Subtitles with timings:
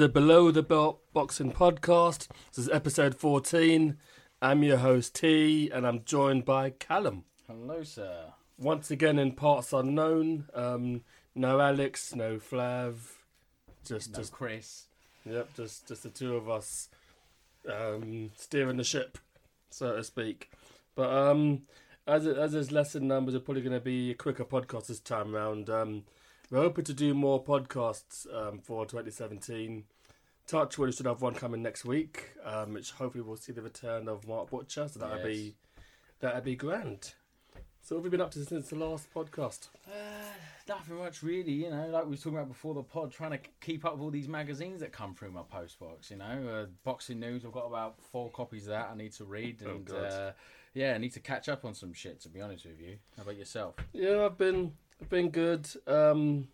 [0.00, 2.28] Is a Below the Belt Boxing Podcast.
[2.48, 3.98] This is episode 14.
[4.40, 7.24] I'm your host T, and I'm joined by Callum.
[7.46, 8.32] Hello, sir.
[8.56, 10.46] Once again in parts unknown.
[10.54, 11.02] Um,
[11.34, 12.94] no Alex, no Flav,
[13.84, 14.86] just No, just Chris.
[15.26, 16.88] yep, just just the two of us
[17.70, 19.18] um, steering the ship,
[19.68, 20.50] so to speak.
[20.94, 21.64] But um,
[22.06, 25.34] as as there's lesson numbers are probably going to be a quicker podcast this time
[25.34, 25.68] round.
[25.68, 26.04] Um,
[26.50, 29.84] we're hoping to do more podcasts um, for 2017.
[30.46, 33.62] Touch wood, we should have one coming next week, um, which hopefully we'll see the
[33.62, 34.88] return of Mark Butcher.
[34.88, 35.26] So that'd Yes.
[35.26, 35.54] be
[36.18, 37.14] that'd be grand.
[37.82, 39.68] So what have you been up to since the last podcast?
[39.86, 39.90] Uh,
[40.68, 41.52] nothing much, really.
[41.52, 44.02] You know, like we were talking about before the pod, trying to keep up with
[44.02, 46.10] all these magazines that come through my post box.
[46.10, 47.44] You know, uh, boxing news.
[47.44, 49.96] I've got about four copies of that I need to read, Oh, and God.
[50.04, 50.32] uh,
[50.74, 52.20] yeah, I need to catch up on some shit.
[52.22, 53.76] To be honest with you, how about yourself?
[53.92, 55.68] Yeah, I've been I've been good.
[55.86, 56.48] Um,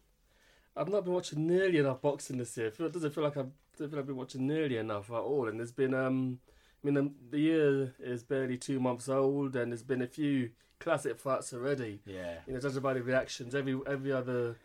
[0.76, 2.66] I've not been watching nearly enough boxing this year.
[2.68, 5.48] It doesn't feel like I've, feel like I've been watching nearly enough at all.
[5.48, 6.38] And there's been um,
[6.82, 10.50] I mean the, the year is barely two months old, and there's been a few
[10.78, 12.00] classic fights already.
[12.06, 14.56] Yeah, You know, judging by the reactions, every every other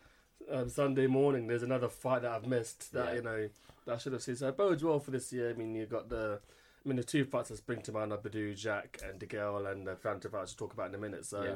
[0.52, 3.16] um, Sunday morning there's another fight that I've missed that Yeah.
[3.16, 3.50] you know
[3.86, 4.36] that I should have seen.
[4.36, 5.50] So it bodes well for this year.
[5.50, 6.40] I mean, you've got the.
[6.84, 9.68] I mean, the two fights that spring to mind are Badou, Jack, and De Gale,
[9.68, 11.26] and the Frampton fights we'll talk about in a minute.
[11.26, 11.56] So, Yeah.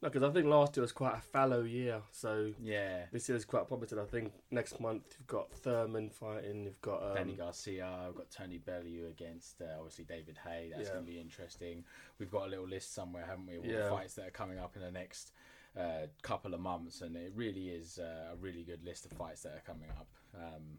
[0.00, 2.00] No, because I think last year was quite a fallow year.
[2.12, 3.06] So yeah.
[3.12, 3.98] this year is quite promising.
[3.98, 6.64] I think next month you've got Thurman fighting.
[6.64, 7.88] You've got um, Danny Garcia.
[8.06, 10.70] I've got Tony Bellew against uh, obviously David Haye.
[10.70, 10.94] That's Yeah.
[10.94, 11.84] going to be interesting.
[12.20, 13.58] We've got a little list somewhere, haven't we?
[13.58, 13.84] All Yeah.
[13.84, 15.32] the fights that are coming up in the next
[15.76, 19.42] uh, couple of months, and it really is uh, a really good list of fights
[19.42, 20.08] that are coming up.
[20.34, 20.78] Um,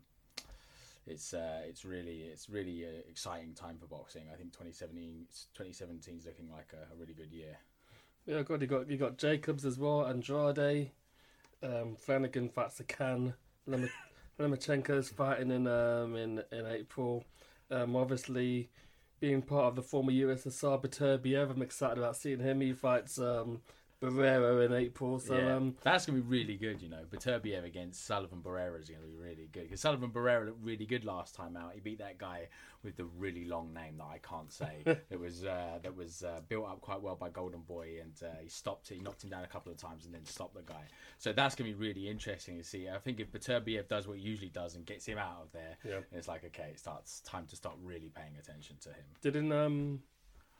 [1.05, 4.23] it's uh, it's really it's really an exciting time for boxing.
[4.31, 5.25] I think 2017
[5.55, 7.57] 2017 is looking like a, a really good year.
[8.29, 10.91] Yeah, God, you got you got Jacobs as well, Andrade,
[11.63, 13.33] um, Flanagan fights a can,
[13.65, 13.89] Lem-
[14.39, 17.25] Lomachenko's fighting in um in in April.
[17.71, 18.69] Um, obviously,
[19.19, 22.61] being part of the former USSR Beterbiev, I'm excited about seeing him.
[22.61, 23.61] He fights um
[24.01, 25.55] Barrera in April, so yeah.
[25.55, 26.81] um that's gonna be really good.
[26.81, 30.63] You know, Beterbiev against Sullivan Barrera is gonna be really good because Sullivan Barrera looked
[30.63, 31.73] really good last time out.
[31.73, 32.47] He beat that guy
[32.81, 34.83] with the really long name that I can't say.
[34.85, 38.37] that was uh, that was uh, built up quite well by Golden Boy, and uh,
[38.41, 38.95] he stopped it.
[38.95, 40.83] He knocked him down a couple of times and then stopped the guy.
[41.17, 42.87] So that's gonna be really interesting to see.
[42.87, 45.77] I think if Beterbiev does what he usually does and gets him out of there,
[45.83, 45.99] Yeah.
[46.13, 49.03] it's like okay, it starts time to start really paying attention to him.
[49.21, 50.01] didn't um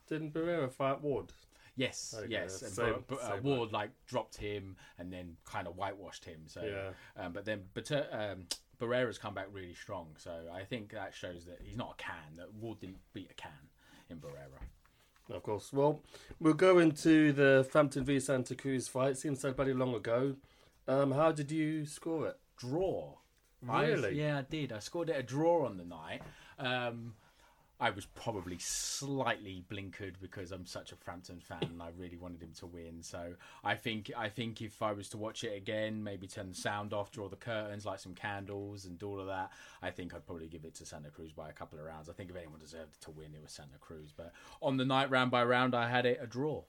[0.08, 1.32] didn't Barrera fight Ward?
[1.80, 2.62] Yes, Okay, yes.
[2.62, 6.42] And same- uh, Ward like dropped him and then kind of whitewashed him.
[6.48, 6.92] So, Yeah.
[7.26, 8.48] um, but then but um,
[8.80, 10.08] Barrera's come back really strong.
[10.18, 12.36] So I think that shows that he's not a can.
[12.36, 13.70] That Ward didn't beat a can
[14.10, 14.60] in Barrera.
[15.30, 15.72] Of course.
[15.72, 16.02] Well,
[16.40, 19.16] we'll go into the Frampton v Santa Cruz fight.
[19.18, 20.36] Seems so bloody long ago.
[20.88, 22.38] Um, how did you score it?
[22.58, 23.16] Draw.
[23.70, 24.18] I- Really?
[24.20, 24.72] yeah, I did.
[24.74, 26.24] I scored it a draw on the night.
[26.58, 27.16] Um,
[27.82, 32.44] I was probably slightly blinkered because I'm such a Frampton fan and I really wanted
[32.44, 33.02] him to win.
[33.02, 36.56] So I think I think if I was to watch it again, maybe turn the
[36.56, 39.52] sound off, draw the curtains, light some candles, and do all of that,
[39.82, 42.10] I think I'd probably give it to Santa Cruz by a couple of rounds.
[42.10, 44.14] I think if anyone deserved to win, it was Santa Cruz.
[44.16, 46.64] But on the night, round by round, I had it a draw.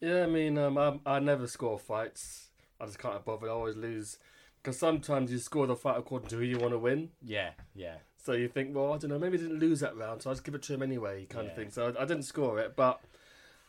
[0.00, 2.50] Yeah, I mean, um, I, I never score fights.
[2.80, 3.48] I just can't bother.
[3.48, 4.18] I always lose.
[4.62, 7.10] Because sometimes you score the fight according to who you want to win.
[7.22, 7.96] Yeah, yeah.
[8.26, 10.34] So you think, well, I don't know, maybe he didn't lose that round, so I'll
[10.34, 11.70] just give it to him anyway, kind of thing.
[11.70, 13.00] So I, I didn't score it, but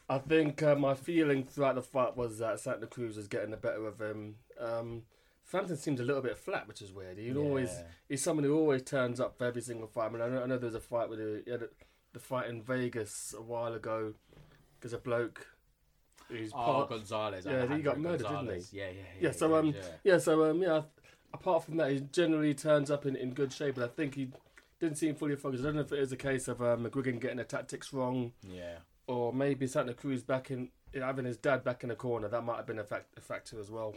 [0.09, 3.57] I think uh, my feeling throughout the fight was that Santa Cruz was getting the
[3.57, 4.37] better of him.
[4.59, 5.03] Um,
[5.43, 7.19] Frampton seems a little bit flat, which is weird.
[7.19, 7.83] He always Yeah.
[8.09, 10.07] he's someone who always turns up for every single fight.
[10.07, 11.69] I mean, I know, I know there was a fight with the, he had a,
[12.13, 14.15] the fight in Vegas a while ago.
[14.81, 15.45] There's a bloke
[16.29, 17.45] who's Oh, part, Gonzalez.
[17.45, 18.77] Yeah, he got murdered, didn't he?
[18.79, 19.01] Yeah, yeah, yeah.
[19.21, 19.81] yeah, so um, yeah.
[20.03, 20.81] yeah, so um, yeah.
[21.31, 24.29] Apart from that, he generally turns up in, in good shape, but I think he
[24.79, 25.63] didn't seem fully focused.
[25.63, 28.33] I don't know if it is a case of um, McGuigan getting the tactics wrong,
[28.47, 28.77] yeah.
[29.07, 32.27] or maybe Santa Cruz back in having his dad back in the corner.
[32.27, 33.95] That might have been a, fact, a factor as well.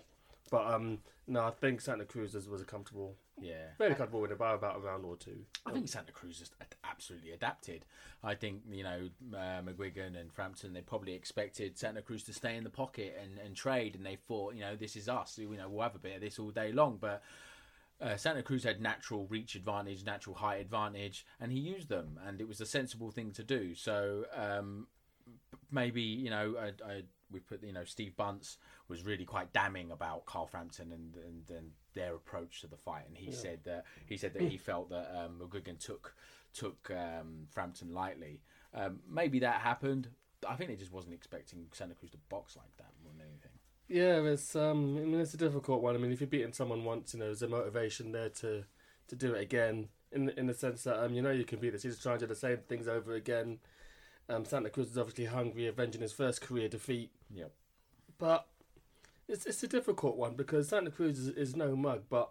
[0.51, 0.99] But um,
[1.29, 3.69] no, I think Santa Cruz was a comfortable, Yeah.
[3.79, 5.45] very comfortable with it by about a round or two.
[5.65, 7.85] I think Santa Cruz just absolutely adapted.
[8.25, 12.57] I think you know uh, McGuigan and Frampton they probably expected Santa Cruz to stay
[12.57, 15.39] in the pocket and, and trade, and they thought you know this is us.
[15.39, 17.23] You know we'll have a bit of this all day long, but
[18.01, 22.41] uh, Santa Cruz had natural reach advantage, natural height advantage, and he used them, and
[22.41, 23.75] it was a sensible thing to do.
[23.75, 24.87] So um,
[25.71, 28.59] maybe you know, I, I, we put you know Steve Bunce
[28.89, 33.05] was really quite damning about Carl Frampton and and, and their approach to the fight,
[33.07, 36.15] and he said that he said that he felt that um, McGuigan took
[36.55, 38.41] took um, Frampton lightly.
[38.75, 40.09] Um, maybe that happened.
[40.49, 43.53] I think they just wasn't expecting Santa Cruz to box like that more than anything.
[43.91, 45.97] Yeah, it's um, I mean, it's a difficult one.
[45.97, 48.63] I mean, if you're beating someone once, you know, there's a motivation there to
[49.09, 49.89] to do it again.
[50.13, 51.83] In in the sense that um, you know, you can beat this.
[51.83, 53.59] He's trying to do the same things over again.
[54.29, 57.11] Um, Santa Cruz is obviously hungry, avenging his first career defeat.
[57.35, 57.51] Yep.
[58.17, 58.47] But
[59.27, 62.05] it's it's a difficult one because Santa Cruz is, is no mug.
[62.09, 62.31] But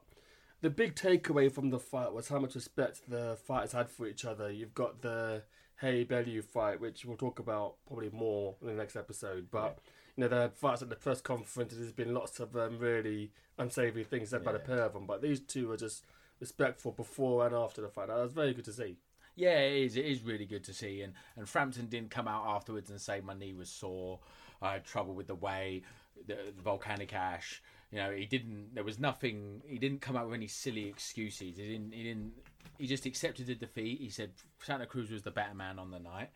[0.62, 4.24] the big takeaway from the fight was how much respect the fighters had for each
[4.24, 4.50] other.
[4.50, 5.44] You've got the
[5.82, 9.48] Haye Bellew fight, which we'll talk about probably more in the next episode.
[9.52, 9.80] But
[10.22, 11.74] you know, had fights at the press conference.
[11.76, 15.06] There's been lots of um, really unsavoury things said by the pair of them.
[15.06, 16.06] But these two were just
[16.40, 18.08] respectful before and after the fight.
[18.08, 18.98] That was very good to see.
[19.36, 19.96] Yeah, it is.
[19.96, 21.02] It is really good to see.
[21.02, 24.20] And and Frampton didn't come out afterwards and say my knee was sore,
[24.62, 25.84] I had trouble with the way,
[26.28, 27.62] the, the volcanic ash.
[27.92, 28.76] You know, he didn't.
[28.76, 29.62] There was nothing.
[29.66, 31.58] He didn't come out with any silly excuses.
[31.58, 31.94] He didn't.
[31.94, 32.34] He didn't.
[32.78, 34.00] He just accepted the defeat.
[34.00, 34.32] He said
[34.62, 36.30] Santa Cruz was the better man on the night,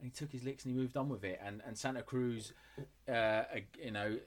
[0.00, 1.40] and he took his licks and he moved on with it.
[1.44, 2.52] And and Santa Cruz,
[3.12, 3.42] uh,
[3.82, 4.18] you know,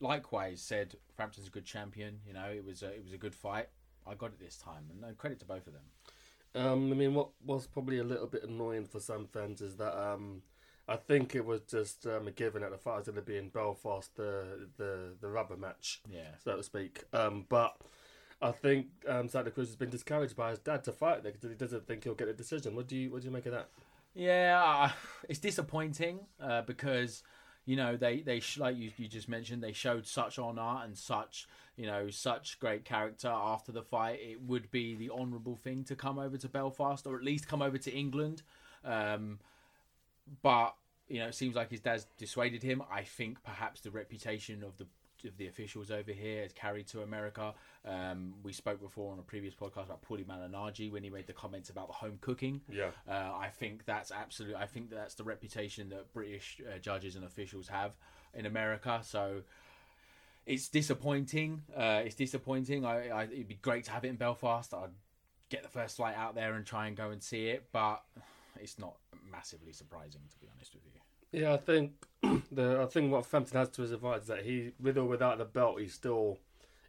[0.00, 2.20] likewise said Frampton's a good champion.
[2.26, 3.68] You know, it was a, it was a good fight.
[4.06, 5.82] I got it this time, and no credit to both of them.
[6.56, 9.98] Um, I mean, what was probably a little bit annoying for some fans is that
[10.00, 10.42] um,
[10.86, 13.36] I think it was just um, a given that the fight was going to be
[13.38, 16.36] in Belfast, the the the rubber match, Yeah.
[16.44, 17.04] so to speak.
[17.12, 17.76] Um, but
[18.42, 21.48] I think um, Santa Cruz has been discouraged by his dad to fight there because
[21.50, 22.76] he doesn't think he'll get a decision.
[22.76, 23.68] What do you what do you make of that?
[24.14, 24.92] Yeah,
[25.28, 27.22] it's disappointing uh, because
[27.66, 30.96] you know they they sh- like you you just mentioned they showed such honor and
[30.96, 34.20] such you know such great character after the fight.
[34.22, 37.62] It would be the honourable thing to come over to Belfast or at least come
[37.62, 38.42] over to England.
[38.84, 39.40] Um,
[40.42, 40.74] but
[41.08, 42.82] you know, it seems like his dad's dissuaded him.
[42.90, 44.86] I think perhaps the reputation of the
[45.24, 47.54] of the officials over here is carried to America.
[47.84, 51.32] Um, we spoke before on a previous podcast about Paulie Malignaggi when he made the
[51.32, 52.60] comments about the home cooking.
[52.70, 52.90] Yeah.
[53.08, 54.56] Uh, I think that's absolute.
[54.56, 57.96] I think that's the reputation that British uh, judges and officials have
[58.34, 59.00] in America.
[59.04, 59.42] So
[60.46, 61.62] it's disappointing.
[61.76, 62.84] Uh, it's disappointing.
[62.84, 64.72] I, I, it'd be great to have it in Belfast.
[64.74, 64.90] I'd
[65.48, 68.02] get the first flight out there and try and go and see it, but
[68.60, 68.96] it's not
[69.30, 71.00] massively surprising to be honest with you.
[71.34, 71.92] Yeah, I think
[72.52, 75.38] the I think what Frampton has to his advantage is that he, with or without
[75.38, 76.38] the belt, he still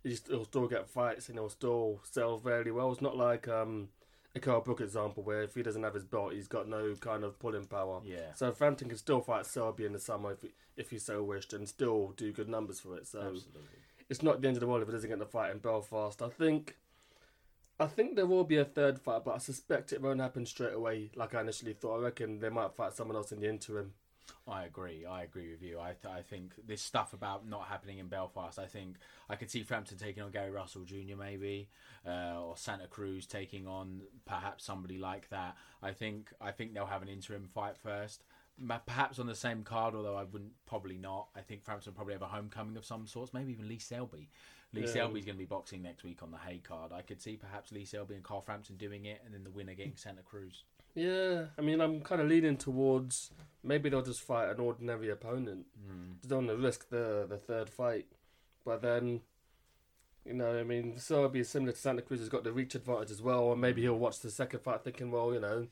[0.04, 2.92] he he'll still get fights and he'll still sell very well.
[2.92, 3.90] It's not like um,
[4.36, 7.24] a Kell Brook example where if he doesn't have his belt, he's got no kind
[7.24, 8.02] of pulling power.
[8.06, 8.34] Yeah.
[8.36, 11.54] So Frampton can still fight Selby in the summer if he, if he so wished
[11.54, 13.08] and still do good numbers for it.
[13.08, 13.62] So Absolutely.
[14.10, 16.22] it's not the end of the world if he doesn't get the fight in Belfast.
[16.22, 16.78] I think.
[17.78, 20.74] I think there will be a third fight, but I suspect it won't happen straight
[20.74, 22.00] away like I initially thought.
[22.00, 23.92] I reckon they might fight someone else in the interim.
[24.48, 25.06] I agree.
[25.06, 25.80] I agree with you.
[25.80, 28.60] I, th- I think this stuff about not happening in Belfast.
[28.60, 28.98] I think
[29.30, 31.16] I could see Frampton taking on Gary Russell Jr.
[31.18, 31.68] maybe,
[32.08, 35.56] uh, or Santa Cruz taking on perhaps somebody like that.
[35.82, 38.24] I think I think they'll have an interim fight first,
[38.86, 39.96] perhaps on the same card.
[39.96, 41.28] Although I wouldn't probably not.
[41.36, 43.34] I think Frampton will probably have a homecoming of some sorts.
[43.34, 44.30] Maybe even Lee Selby.
[44.74, 44.88] Lee Yeah.
[44.88, 46.92] Selby's going to be boxing next week on the Haye card.
[46.92, 49.74] I could see perhaps Lee Selby and Carl Frampton doing it, and then the winner
[49.74, 50.64] getting Santa Cruz.
[50.96, 53.32] Yeah, I mean, I'm kind of leaning towards
[53.64, 55.66] maybe they'll just fight an ordinary opponent.
[55.78, 56.22] Mm.
[56.22, 58.06] Just don't want to risk the the third fight,
[58.64, 59.22] but then,
[60.26, 62.20] you know, I mean, Selby is similar to Santa Cruz.
[62.20, 65.12] Has got the reach advantage as well, or maybe he'll watch the second fight thinking,
[65.12, 65.68] well, you know,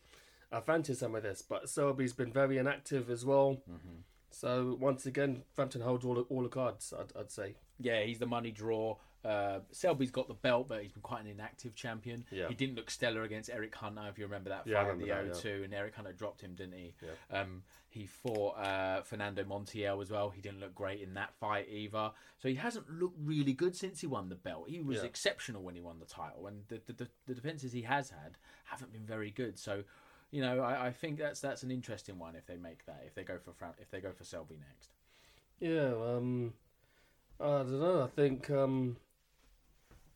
[0.51, 1.41] I fancy some of this.
[1.41, 3.61] But Selby's been very inactive as well.
[3.69, 4.01] Mm-hmm.
[4.31, 6.93] So once again, Frampton holds all the, all the cards.
[6.97, 7.55] I'd, I'd say.
[7.79, 8.97] Yeah, he's the money draw.
[9.23, 12.25] Uh, Selby's got the belt, but he's been quite an inactive champion.
[12.29, 12.47] Yeah.
[12.49, 14.97] He didn't look stellar against Eric Hunter, if you remember that Yeah, I fight at
[14.99, 16.93] the remember that, O2, and Eric Hunter dropped him, didn't he?
[17.31, 20.29] Um, he fought uh, Fernando Montiel as well.
[20.29, 22.11] He didn't look great in that fight either.
[22.39, 24.65] So he hasn't looked really good since he won the belt.
[24.67, 25.03] He was Yeah.
[25.05, 28.37] exceptional when he won the title, and the, the, the, the defenses he has had
[28.65, 29.57] haven't been very good.
[29.57, 29.83] So,
[30.31, 33.13] you know, I, I think that's that's an interesting one if they make that if
[33.15, 34.89] they go for Fran- if they go for Selby next.
[35.59, 36.53] Yeah, um,
[37.39, 38.01] I don't know.
[38.03, 38.97] I think um,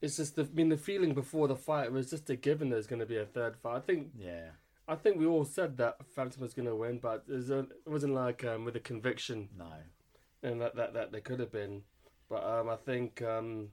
[0.02, 0.44] it's just the.
[0.44, 2.70] I mean, the feeling before the fight was just a given.
[2.70, 3.78] There's going to be a third fight.
[3.78, 4.10] I think.
[4.18, 4.50] Yeah.
[4.88, 7.68] I think we all said that Frampton was going to win, but it, was, it
[7.86, 9.66] wasn't like um, with a conviction, No.
[10.42, 11.82] and that that, that they could have been.
[12.30, 13.22] But um, I think.
[13.22, 13.70] Um,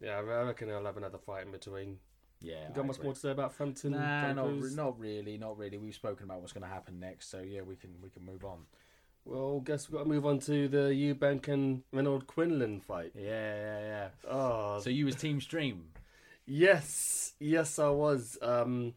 [0.00, 1.98] yeah, I reckon they'll have another fight in between.
[2.40, 2.68] Yeah.
[2.68, 3.04] You got I much agree.
[3.08, 3.92] more to say about Frampton?
[3.92, 5.76] Nah, Tom not, re- not really, not really.
[5.76, 8.44] We've spoken about what's going to happen next, so yeah, we can we can move
[8.44, 8.60] on.
[9.30, 13.12] Well, guess we've got to move on to the Eubank and Renold Quinlan fight.
[13.14, 14.08] Yeah, yeah, yeah.
[14.28, 15.84] Oh, So you was Team Stream.
[16.46, 18.36] Yes, yes, I was.
[18.42, 18.94] Um,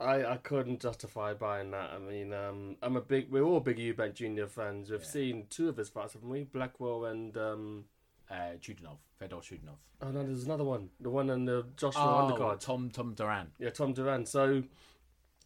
[0.00, 1.90] I I couldn't justify buying that.
[1.90, 3.30] I mean, um, I'm a big.
[3.30, 4.90] We're all big Eubank Junior fans.
[4.90, 6.44] We've seen two of his fights, haven't we?
[6.44, 7.84] Blackwell and um.
[8.30, 9.76] Uh, Chudinov, Fedor Chudinov.
[10.00, 10.88] Oh no, there's another one.
[10.98, 12.60] The one in the Joshua Oh, undercard.
[12.60, 13.48] Tom Tom Doran.
[13.58, 14.24] Yeah, Tom Doran.
[14.24, 14.62] So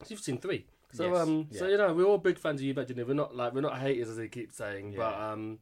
[0.07, 0.67] you've seen three.
[0.97, 3.05] So Yes, um, so you know we're all big fans of Eubank Junior.
[3.05, 5.59] We're not like we're not haters as they keep saying, but um,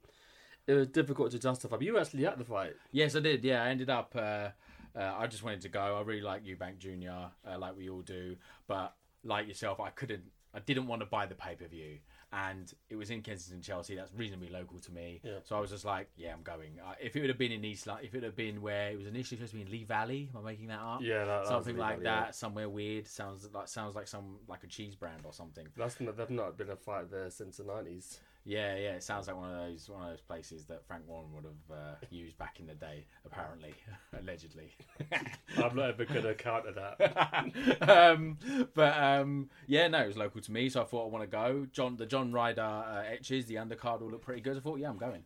[0.67, 1.77] it was difficult to justify.
[1.77, 2.75] But you were actually at the fight.
[2.93, 3.45] Yes, I did.
[3.45, 4.15] Yeah, I ended up.
[4.17, 4.49] Uh,
[4.97, 5.97] uh, I just wanted to go.
[5.99, 8.37] I really like Eubank Junior, uh, like we all do.
[8.69, 10.25] But like yourself, I couldn't.
[10.55, 11.99] I didn't want to buy the pay per view,
[12.33, 13.97] and it was in Kensington, Chelsea.
[13.97, 15.21] That's reasonably local to me.
[15.25, 15.39] Yeah.
[15.45, 16.79] So I was just like, yeah, I'm going.
[16.85, 18.91] Uh, if it would have been in East, Lon- if it would have been where
[18.91, 21.01] it was initially supposed to be in Lee Valley, am I making that up?
[21.03, 22.21] Yeah, that- that something like Valley, yeah.
[22.27, 22.35] that.
[22.35, 23.07] Somewhere weird.
[23.09, 25.67] Sounds like sounds like some like a cheese brand or something.
[25.77, 28.21] That's not, they've not been a fight there since the nineties.
[28.45, 28.93] Yeah, yeah.
[28.93, 31.79] It sounds like one of those one of those places that Frank Warren would have
[31.79, 33.75] uh, used back in the day, apparently,
[34.21, 34.71] allegedly.
[35.57, 37.89] I'm not ever to counter that.
[37.89, 38.39] um,
[38.75, 41.31] but um, yeah, no, it was local to me, so I thought I want to
[41.31, 41.67] go.
[41.73, 44.57] John, the John Ryder uh, etches, the undercard all look pretty good.
[44.57, 45.23] I thought, yeah, I'm going.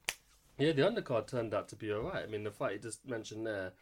[0.57, 2.25] Yeah, the undercard turned out to be alright.
[2.25, 3.73] I mean, the fight you just mentioned there,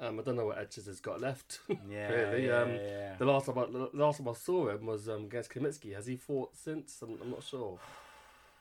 [0.00, 1.60] um, I don't know what Etches has got left.
[1.90, 2.46] Yeah, really.
[2.46, 3.16] yeah, um, yeah.
[3.18, 5.94] The last time I, the last time I saw him was um, against Khomitsky.
[5.94, 7.00] Has he fought since?
[7.02, 7.78] I'm, I'm not sure.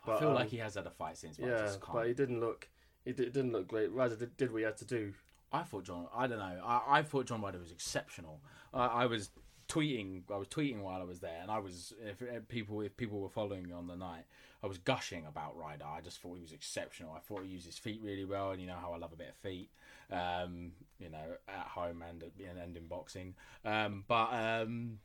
[0.08, 2.40] I feel um, like he has had a fight since, but Yeah, but he didn't
[2.40, 2.68] look.
[3.06, 3.92] He did, didn't look great.
[3.92, 5.14] Ryder did, did what he had to do.
[5.52, 6.08] I thought John.
[6.16, 6.62] I don't know.
[6.66, 8.42] I, I thought John Ryder was exceptional.
[8.74, 9.30] I, I was
[9.70, 10.24] tweeting.
[10.32, 13.20] I was tweeting while I was there, and I was if, if people if people
[13.20, 14.26] were following me on the night,
[14.64, 15.86] I was gushing about Ryder.
[15.86, 17.14] I just thought he was exceptional.
[17.16, 19.18] I thought he used his feet really well, and you know how I love a
[19.18, 19.70] bit of feet.
[20.12, 23.36] Um, you know, at home and and, and in boxing.
[23.64, 25.00] Um, but um,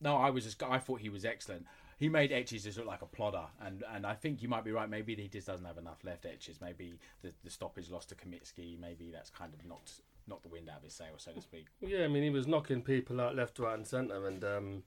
[0.00, 0.62] no, I was just.
[0.62, 1.66] I thought he was excellent.
[2.02, 4.72] He made Etches just look like a plodder, and, and I think you might be
[4.72, 4.90] right.
[4.90, 6.60] Maybe he just doesn't have enough left Etches.
[6.60, 8.76] Maybe the, the stoppage lost to Khomitsky.
[8.76, 11.66] Maybe that's kind of knocked knocked the wind out of his sail, so to speak.
[11.80, 14.82] Yeah, I mean, he was knocking people out left, right, and centre, and um,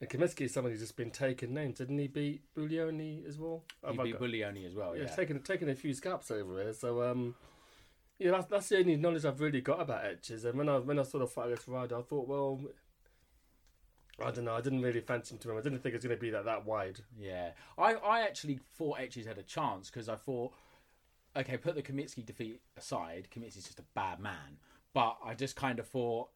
[0.00, 1.76] and Khomitsky is someone who's just been taking names.
[1.76, 3.64] Didn't he beat Buglioni as well?
[3.90, 4.96] He beat Buglioni as well.
[4.96, 6.72] yeah, Yeah, taking taking a few scalps over here.
[6.72, 7.34] So um,
[8.18, 10.46] yeah, that's that's the only knowledge I've really got about Etches.
[10.46, 12.62] And when I when I saw the fight against Ryder, I thought, well,
[14.24, 14.54] I don't know.
[14.54, 15.58] I didn't really fancy him to him.
[15.58, 17.00] I didn't think it was going to be that that wide.
[17.18, 17.50] yeah.
[17.76, 20.52] I, I actually thought Etches had a chance because I thought,
[21.36, 24.58] okay, put the Khomitsky defeat aside, Khomitsky's just a bad man.
[24.94, 26.28] But I just kind of thought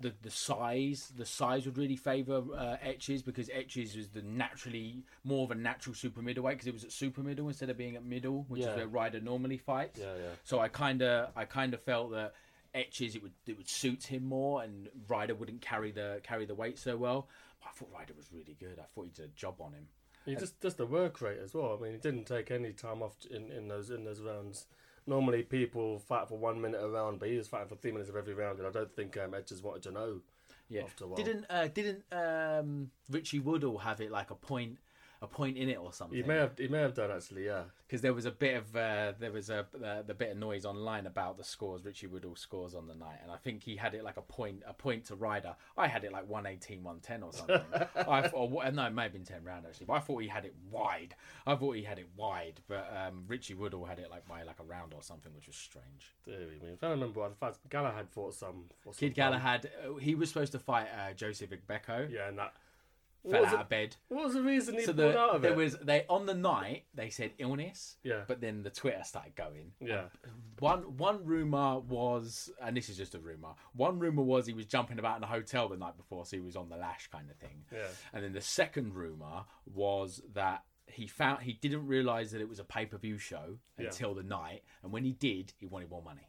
[0.00, 5.04] the the size the size would really favour uh, Etches because Etches was the naturally
[5.24, 7.96] more of a natural super middleweight because it was at super middle instead of being
[7.96, 8.70] at middle, which Yeah.
[8.70, 10.00] is where Ryder normally fights.
[10.00, 10.30] Yeah, yeah.
[10.44, 12.34] So I kind of I kind of felt that
[12.74, 16.54] Etches it would it would suit him more, and Ryder wouldn't carry the carry the
[16.54, 17.28] weight so well.
[17.60, 18.78] But I thought Ryder was really good.
[18.78, 19.88] I thought he did a job on him.
[20.24, 21.76] He just just the work rate as well.
[21.78, 24.66] I mean, he didn't take any time off in, in those in those rounds.
[25.06, 28.08] Normally, people fight for one minute a round, but he was fighting for three minutes
[28.08, 30.20] of every round, and I don't think um, Etches wanted to know.
[30.68, 30.82] Yeah.
[30.82, 31.16] After a while.
[31.16, 34.78] Didn't uh, didn't um, Richie Woodhall have it like a point
[35.22, 36.16] a point in it or something?
[36.16, 37.62] He may have he may have done actually, yeah.
[37.86, 40.64] because there was a bit of uh, there was a uh, the bit of noise
[40.64, 43.94] online about the scores Richie Woodhall scores on the night, and I think he had
[43.94, 45.54] it like a point a point to Ryder.
[45.78, 47.60] I had it like 118, 110 or something.
[48.08, 50.44] I thought, no, it may have been ten round actually, but I thought he had
[50.44, 51.14] it wide.
[51.46, 54.58] I thought he had it wide, but um, Richie Woodhall had it like by like
[54.58, 56.14] a round or something, which was strange.
[56.24, 57.60] Dear me, I'm trying to remember what the fights.
[57.70, 58.64] Galahad fought some.
[58.82, 62.10] fought some Kid Galahad, uh, he was supposed to fight uh, Joseph Agbeko.
[62.12, 62.54] Yeah, and that.
[63.22, 63.96] Fell what was out it- of bed.
[64.08, 65.56] What was the reason he So pulled the, out of there it?
[65.56, 68.24] was they on the night they said illness, Yeah.
[68.26, 69.72] but then the Twitter started going.
[69.80, 70.04] yeah,
[70.58, 73.54] One one rumor was, and this is just a rumor.
[73.74, 76.40] One rumor was he was jumping about in a hotel the night before, so he
[76.42, 77.64] was on the lash kind of thing.
[77.72, 77.86] Yeah.
[78.12, 82.58] And then the second rumor was that he found he didn't realize that it was
[82.58, 83.86] a pay per view show Yeah.
[83.86, 86.28] until the night, and when he did, he wanted more money.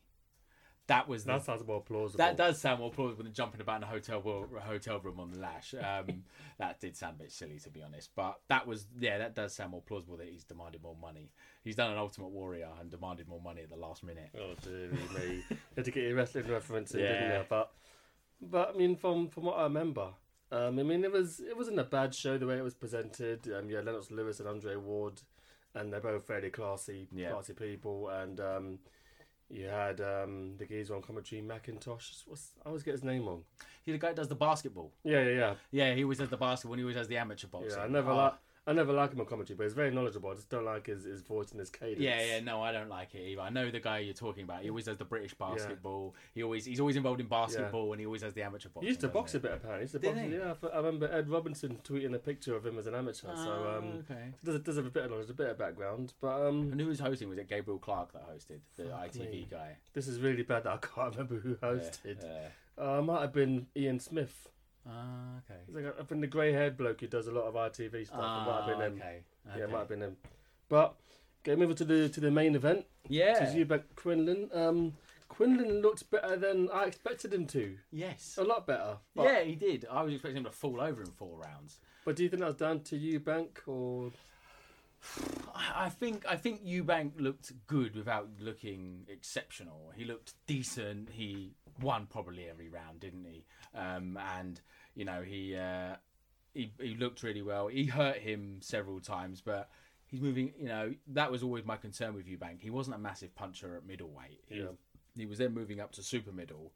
[0.87, 2.17] That was the, that sounds more plausible.
[2.17, 5.31] that does sound more plausible than jumping about in a hotel wo- hotel room on
[5.31, 5.73] the lash.
[5.83, 6.23] Um,
[6.59, 8.11] that did sound a bit silly, to be honest.
[8.15, 11.31] But that was, yeah, that does sound more plausible that he's demanded more money.
[11.63, 14.29] He's done an Ultimate Warrior and demanded more money at the last minute.
[14.37, 17.13] Oh dear me, you had to get your wrestling reference in, Yeah.
[17.13, 17.45] didn't you?
[17.49, 17.71] But,
[18.41, 20.09] but I mean, from from what I remember,
[20.51, 23.47] um, I mean, it was it wasn't a bad show the way it was presented.
[23.57, 25.21] Um, yeah, Lennox Lewis and Andre Ward,
[25.75, 27.31] and they're both fairly classy, Yeah.
[27.31, 28.09] classy people.
[28.09, 28.79] And um,
[29.53, 32.11] you had um, the geezer on commentary, Macintosh.
[32.25, 33.43] What's, I always get his name wrong.
[33.83, 34.91] He's the guy that does the basketball.
[35.03, 35.53] Yeah, yeah, yeah.
[35.71, 37.71] Yeah, he always does the basketball and he always has the amateur boxing.
[37.77, 38.15] Yeah, I never Oh.
[38.15, 38.33] like
[38.65, 40.29] I never like him on commentary, but he's very knowledgeable.
[40.29, 41.99] I just don't like his, his voice and his cadence.
[41.99, 43.41] Yeah, yeah, no, I don't like it either.
[43.41, 44.61] I know the guy you're talking about.
[44.63, 46.15] He always does the British basketball.
[46.33, 48.83] He always he's always involved in basketball and he always has the amateur boxing.
[48.83, 49.79] He used to box a bit apparently.
[49.79, 50.35] He used to Did box, he?
[50.35, 53.35] yeah, I I remember Ed Robinson tweeting a picture of him as an amateur.
[53.35, 54.29] so Oh, um, okay.
[54.43, 56.13] does does have a bit of knowledge, a bit of background.
[56.21, 57.27] But um, And who was hosting?
[57.27, 59.47] Was it Gabriel Clarke that hosted the ITV me.
[59.51, 59.75] guy?
[59.93, 62.23] this is really bad that I can't remember who hosted.
[62.23, 62.47] Yeah.
[62.77, 64.47] Uh, might have been Ian Smith.
[64.87, 65.59] Ah, okay.
[65.65, 68.19] He's like, I think the grey-haired bloke who does a lot of ITV stuff.
[68.19, 68.93] it might have been Ah, him.
[68.97, 69.23] okay.
[69.57, 70.17] Yeah, it might have been him.
[70.69, 70.95] But
[71.43, 73.33] getting over to the to the main event, Yeah.
[73.39, 74.49] to Eubank Quinlan.
[74.53, 74.93] Um,
[75.29, 77.77] Quinlan looked better than I expected him to.
[77.91, 78.37] Yes.
[78.37, 78.97] A lot better.
[79.15, 79.85] But, yeah, he did.
[79.89, 81.79] I was expecting him to fall over in four rounds.
[82.05, 84.11] But do you think that was down to Eubank or?
[85.55, 89.91] I I think I think Eubank looked good without looking exceptional.
[89.95, 91.09] He looked decent.
[91.11, 93.45] He won probably every round, didn't he?
[93.75, 94.59] Um, and
[94.95, 95.95] you know he, uh,
[96.53, 97.67] he he looked really well.
[97.67, 99.69] He hurt him several times, but
[100.07, 100.53] he's moving.
[100.57, 102.61] You know that was always my concern with Eubank.
[102.61, 104.41] He wasn't a massive puncher at middleweight.
[104.47, 104.67] He, Yeah.
[105.15, 106.71] he was then moving up to super middle,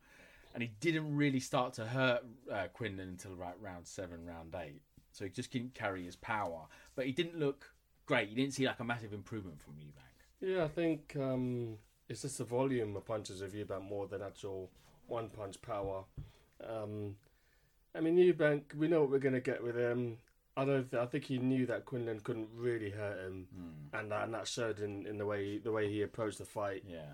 [0.54, 4.82] and he didn't really start to hurt uh, Quinlan until right round seven, round eight.
[5.12, 7.72] So he just couldn't carry his power, but he didn't look
[8.06, 8.30] great.
[8.30, 10.04] You didn't see like a massive improvement from Eubank.
[10.40, 11.78] Yeah, I think um,
[12.08, 14.70] it's just the volume of punches of Eubank more than actual
[15.08, 16.04] one punch power.
[16.68, 17.16] Um,
[17.96, 20.18] I mean, Eubank, we know what we're going to get with him.
[20.56, 20.90] I don't.
[20.90, 23.48] Th- I think he knew that Quinlan couldn't really hurt him,
[23.94, 26.84] and that and that showed in, in the way the way he approached the fight.
[26.88, 27.12] Yeah,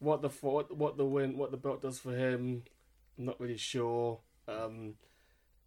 [0.00, 2.64] What the what, what the win, what the belt does for him,
[3.18, 4.18] I'm not really sure.
[4.48, 4.94] Um,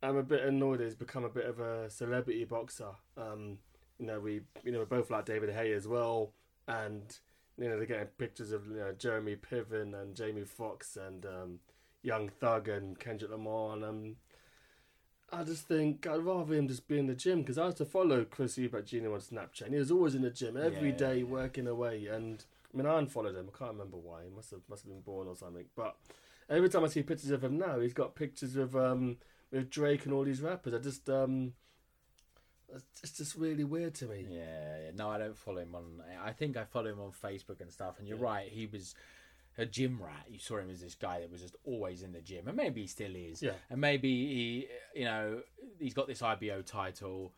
[0.03, 0.81] I'm a bit annoyed.
[0.81, 2.89] He's become a bit of a celebrity boxer.
[3.17, 3.59] Um,
[3.97, 6.33] you know, we you know we're both like David Haye as well,
[6.67, 7.17] and
[7.57, 11.59] you know they're getting pictures of you know Jeremy Piven and Jamie Foxx and um,
[12.03, 14.15] Young Thug and Kendrick Lamar, and um,
[15.31, 17.85] I just think I'd rather him just be in the gym because I used to
[17.85, 19.11] follow Chris Eubank Jr.
[19.13, 22.05] on Snapchat, and he was always in the gym every Yeah, day working away.
[22.07, 22.43] And
[22.73, 23.49] I mean, I unfollowed him.
[23.53, 24.23] I can't remember why.
[24.23, 25.65] He must have must have been born or something.
[25.75, 25.95] But
[26.49, 29.17] every time I see pictures of him now, he's got pictures of um
[29.51, 30.73] with Drake and all these rappers.
[30.73, 31.53] I just um,
[32.69, 34.25] it's- just really weird to me.
[34.29, 34.91] yeah, yeah.
[34.95, 36.01] No, I don't follow him on.
[36.23, 37.99] I think I follow him on Facebook and stuff.
[37.99, 38.95] And you're right, he was
[39.57, 40.25] a gym rat.
[40.29, 42.81] You saw him as this guy that was just always in the gym, and maybe
[42.81, 43.41] he still is.
[43.41, 43.53] Yeah.
[43.69, 44.67] And maybe he,
[44.99, 45.41] you know,
[45.79, 47.33] he's got this IBO title.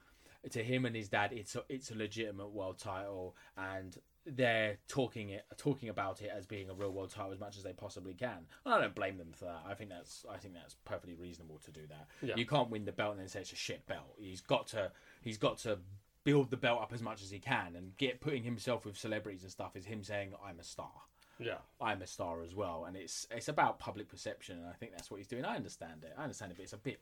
[0.52, 5.30] To him and his dad, it's a, it's a legitimate world title, and they're talking
[5.30, 8.14] it talking about it as being a real world title as much as they possibly
[8.14, 8.46] can.
[8.66, 9.64] And I don't blame them for that.
[9.68, 12.08] I think that's I think that's perfectly reasonable to do that.
[12.22, 12.36] Yeah.
[12.36, 14.16] You can't win the belt and then say it's a shit belt.
[14.18, 15.80] He's got to he's got to
[16.24, 19.44] build the belt up as much as he can and get putting himself with celebrities
[19.44, 20.92] and stuff is him saying I'm a star.
[21.40, 21.58] Yeah.
[21.80, 25.10] I'm a star as well, and it's it's about public perception, and I think that's
[25.12, 25.46] what he's doing.
[25.46, 26.14] I understand it.
[26.18, 27.00] I understand it, but it's a bit,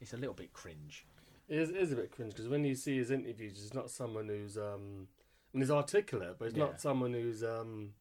[0.00, 1.06] it's a little bit cringe.
[1.48, 3.90] It is, it is a bit cringe because when you see his interviews, he's not
[3.90, 5.08] someone who's um,
[5.52, 6.64] I mean, he's articulate, but he's Yeah.
[6.66, 7.94] not someone who's um.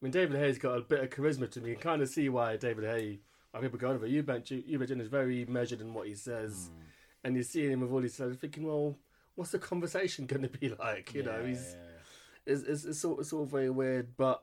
[0.00, 1.70] I mean, David Haye's got a bit of charisma to me.
[1.70, 3.20] You can kind of see why David Haye.
[3.54, 4.06] I people go over.
[4.06, 6.80] Eubank, Eubank is very measured in what he says, Hmm.
[7.24, 8.96] and you see him with all these stuff, thinking, well,
[9.38, 11.14] what's the conversation going to be like?
[11.14, 12.52] You know, he's yeah.
[12.52, 14.42] it's, it's, it's, all, it's all very weird, but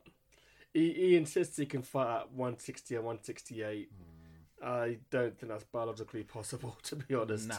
[0.73, 3.89] he, he insists he can fight at 160 and 168.
[3.91, 4.65] Hmm.
[4.65, 7.49] I don't think that's biologically possible, to be honest.
[7.49, 7.55] No,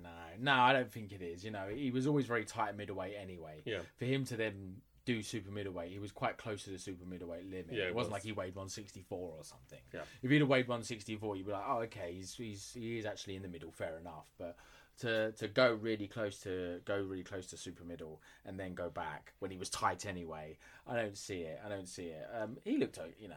[0.00, 0.52] no, no.
[0.52, 1.44] I don't think it is.
[1.44, 3.62] You know, he was always very tight at middleweight anyway.
[3.64, 3.80] Yeah.
[3.96, 7.50] For him to then do super middleweight, he was quite close to the super middleweight
[7.50, 7.72] limit.
[7.72, 8.18] Yeah, it he wasn't was.
[8.18, 9.80] like he weighed 164 or something.
[9.92, 10.00] Yeah.
[10.22, 13.34] If he'd have weighed 164, you'd be like, oh, okay, he's, he's he is actually
[13.34, 13.72] in the middle.
[13.72, 14.30] Fair enough.
[14.38, 14.56] But
[15.00, 18.88] to to go really close to go really close to super middle and then go
[18.90, 20.56] back when he was tight anyway,
[20.86, 21.60] I don't see it.
[21.64, 22.26] I don't see it.
[22.34, 23.34] Um, he looked, you know,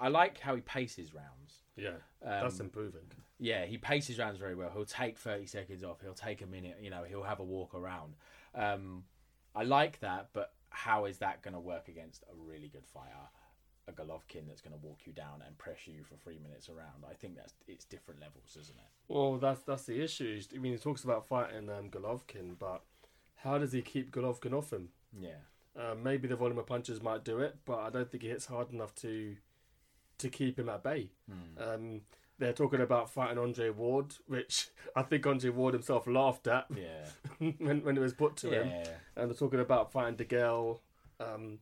[0.00, 1.62] I like how he paces rounds.
[1.76, 1.90] Yeah,
[2.22, 3.02] Um, that's improving.
[3.38, 4.70] Yeah, he paces rounds very well.
[4.72, 6.00] He'll take 30 seconds off.
[6.00, 6.78] He'll take a minute.
[6.80, 8.14] You know, he'll have a walk around.
[8.54, 9.04] Um,
[9.54, 13.28] I like that, but how is that going to work against a really good fighter,
[13.88, 17.04] a Golovkin that's going to walk you down and pressure you for three minutes around?
[17.10, 19.12] I think that's it's different levels, isn't it?
[19.12, 20.40] Well, that's that's the issue.
[20.54, 22.82] I mean, he talks about fighting um, Golovkin, but
[23.36, 24.88] how does he keep Golovkin off him?
[25.18, 25.40] Yeah,
[25.78, 28.46] Uh, maybe the volume of punches might do it, but I don't think he hits
[28.46, 29.36] hard enough to
[30.18, 31.10] to keep him at bay.
[31.58, 32.00] Um,
[32.38, 37.06] they're talking about fighting Andre Ward, which I think Andre Ward himself laughed at yeah,
[37.58, 38.68] when, when it was put to him.
[38.68, 38.88] yeah.
[39.16, 40.78] And they're talking about fighting DeGale.
[41.20, 41.58] Um,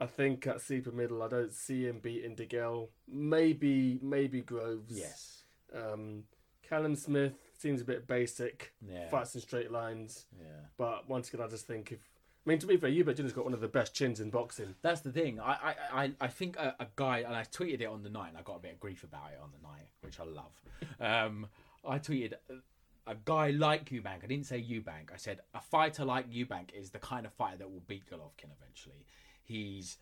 [0.00, 2.88] I think at super middle, I don't see him beating DeGale.
[3.08, 4.98] Maybe, maybe Groves.
[4.98, 6.24] Yes, Um,
[6.62, 8.74] Callum Smith seems a bit basic.
[8.86, 9.08] Yeah.
[9.08, 10.26] Fights in straight lines.
[10.38, 10.46] yeah.
[10.76, 11.98] But once again, I just think if.
[12.44, 14.74] I mean, to be fair, Eubank Jr.'s got one of the best chins in boxing.
[14.82, 15.40] That's the thing.
[15.40, 18.28] I I, I, I think a, a guy, and I tweeted it on the night,
[18.28, 20.52] and I got a bit of grief about it on the night, which I love.
[21.00, 21.46] Um,
[21.88, 24.22] I tweeted a, a guy like Eubank.
[24.22, 25.12] I didn't say Eubank.
[25.12, 28.50] I said a fighter like Eubank is the kind of fighter that will beat Golovkin
[28.60, 29.04] eventually.
[29.46, 29.98] He's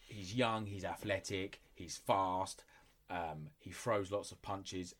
[0.00, 2.64] he's young, he's athletic, he's fast,
[3.10, 4.94] um, he throws lots of punches.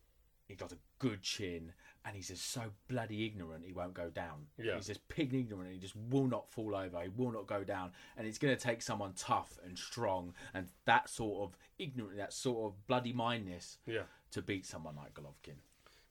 [0.46, 1.72] He's got a good chin,
[2.04, 3.64] and he's just so bloody ignorant.
[3.64, 4.46] He won't go down.
[4.58, 4.74] Yeah.
[4.76, 5.72] He's just pig ignorant.
[5.72, 7.00] He just will not fall over.
[7.02, 7.92] He will not go down.
[8.18, 12.34] And it's going to take someone tough and strong and that sort of ignorant, that
[12.34, 14.02] sort of bloody mindness Yeah.
[14.32, 15.56] to beat someone like Golovkin.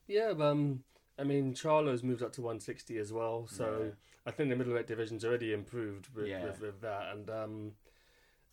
[0.08, 0.84] Yeah, um,
[1.20, 3.92] I mean, Charlo's moved up to 160 as well, so Yeah.
[4.26, 6.44] I think the middleweight division's already improved with, Yeah.
[6.46, 7.14] with, with that.
[7.14, 7.72] And um,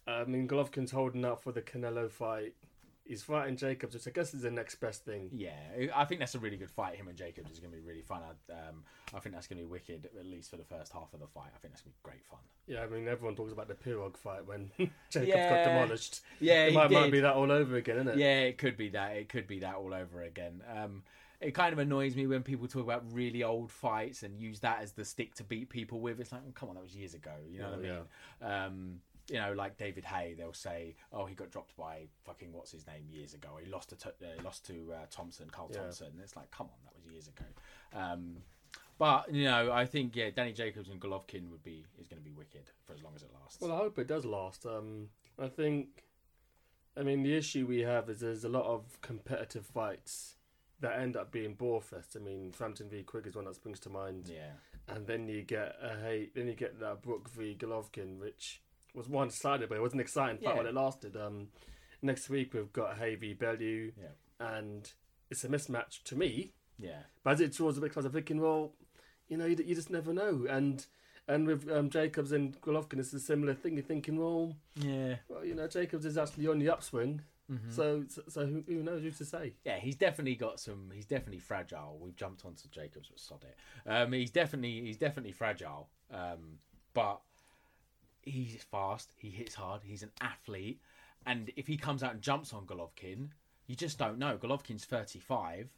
[0.06, 2.54] I mean, Golovkin's holding out for the Canelo fight.
[3.04, 5.30] He's fighting Jacobs, which I guess is the next best thing.
[5.32, 5.52] Yeah,
[5.96, 6.94] I think that's a really good fight.
[6.94, 8.20] Him and Jacobs is going to be really fun.
[8.22, 11.12] I, um, I think that's going to be wicked, at least for the first half
[11.12, 11.48] of the fight.
[11.52, 12.38] I think that's going to be great fun.
[12.68, 14.70] Yeah, I mean, everyone talks about the Pirog fight when
[15.10, 15.48] Jacobs Yeah.
[15.64, 16.20] got demolished.
[16.38, 18.18] Yeah, it might, might be that all over again, isn't it?
[18.18, 19.16] Yeah, it could be that.
[19.16, 20.62] It could be that all over again.
[20.72, 21.02] Um,
[21.40, 24.80] it kind of annoys me when people talk about really old fights and use that
[24.82, 26.20] as the stick to beat people with.
[26.20, 27.32] It's like, oh, come on, that was years ago.
[27.50, 27.98] You know what I mean?
[28.42, 29.00] Um,
[29.30, 32.86] you know, like David Haye, they'll say, "Oh, he got dropped by fucking what's his
[32.86, 33.50] name years ago.
[33.64, 35.80] He lost to T- uh, lost to uh, Thompson, Carl Yeah.
[35.82, 37.44] Thompson." And it's like, come on, that was years ago.
[37.94, 38.38] Um,
[38.98, 42.24] but you know, I think yeah, Danny Jacobs and Golovkin would be is going to
[42.28, 43.60] be wicked for as long as it lasts.
[43.60, 44.66] Well, I hope it does last.
[44.66, 46.02] Um, I think,
[46.96, 50.34] I mean, the issue we have is there's a lot of competitive fights
[50.80, 52.16] that end up being borefest.
[52.16, 54.52] I mean, Frampton v Quigg is one that springs to mind, yeah,
[54.94, 58.62] and then you get a hey, then you get that Brook v Golovkin, which
[58.94, 60.56] was one sided, but it was an exciting fight Yeah.
[60.56, 61.16] while it lasted.
[61.16, 61.48] Um,
[62.02, 64.08] next week we've got Haye v Bellew, yeah,
[64.40, 64.90] and
[65.30, 66.52] it's a mismatch to me.
[66.78, 67.02] yeah.
[67.22, 68.72] But as it draws a bit closer, I'm thinking, well,
[69.28, 70.46] you know, you, you just never know.
[70.48, 70.84] And
[71.28, 73.74] and with um, Jacobs and Golovkin, it's a similar thing.
[73.74, 77.20] You're thinking, well, Yeah, well, you know, Jacobs is actually on the upswing.
[77.50, 77.70] Mm-hmm.
[77.70, 79.54] So, so, so who, who knows who to say?
[79.64, 80.90] yeah, he's definitely got some.
[80.94, 81.98] He's definitely fragile.
[82.00, 83.90] We've jumped onto Jacobs, but sod it.
[83.90, 85.88] Um, he's definitely he's definitely fragile.
[86.12, 86.58] Um,
[86.94, 87.20] but
[88.22, 89.12] he's fast.
[89.16, 89.82] He hits hard.
[89.84, 90.80] He's an athlete,
[91.26, 93.30] and if he comes out and jumps on Golovkin,
[93.66, 94.36] you just don't know.
[94.36, 95.70] Golovkin's thirty five.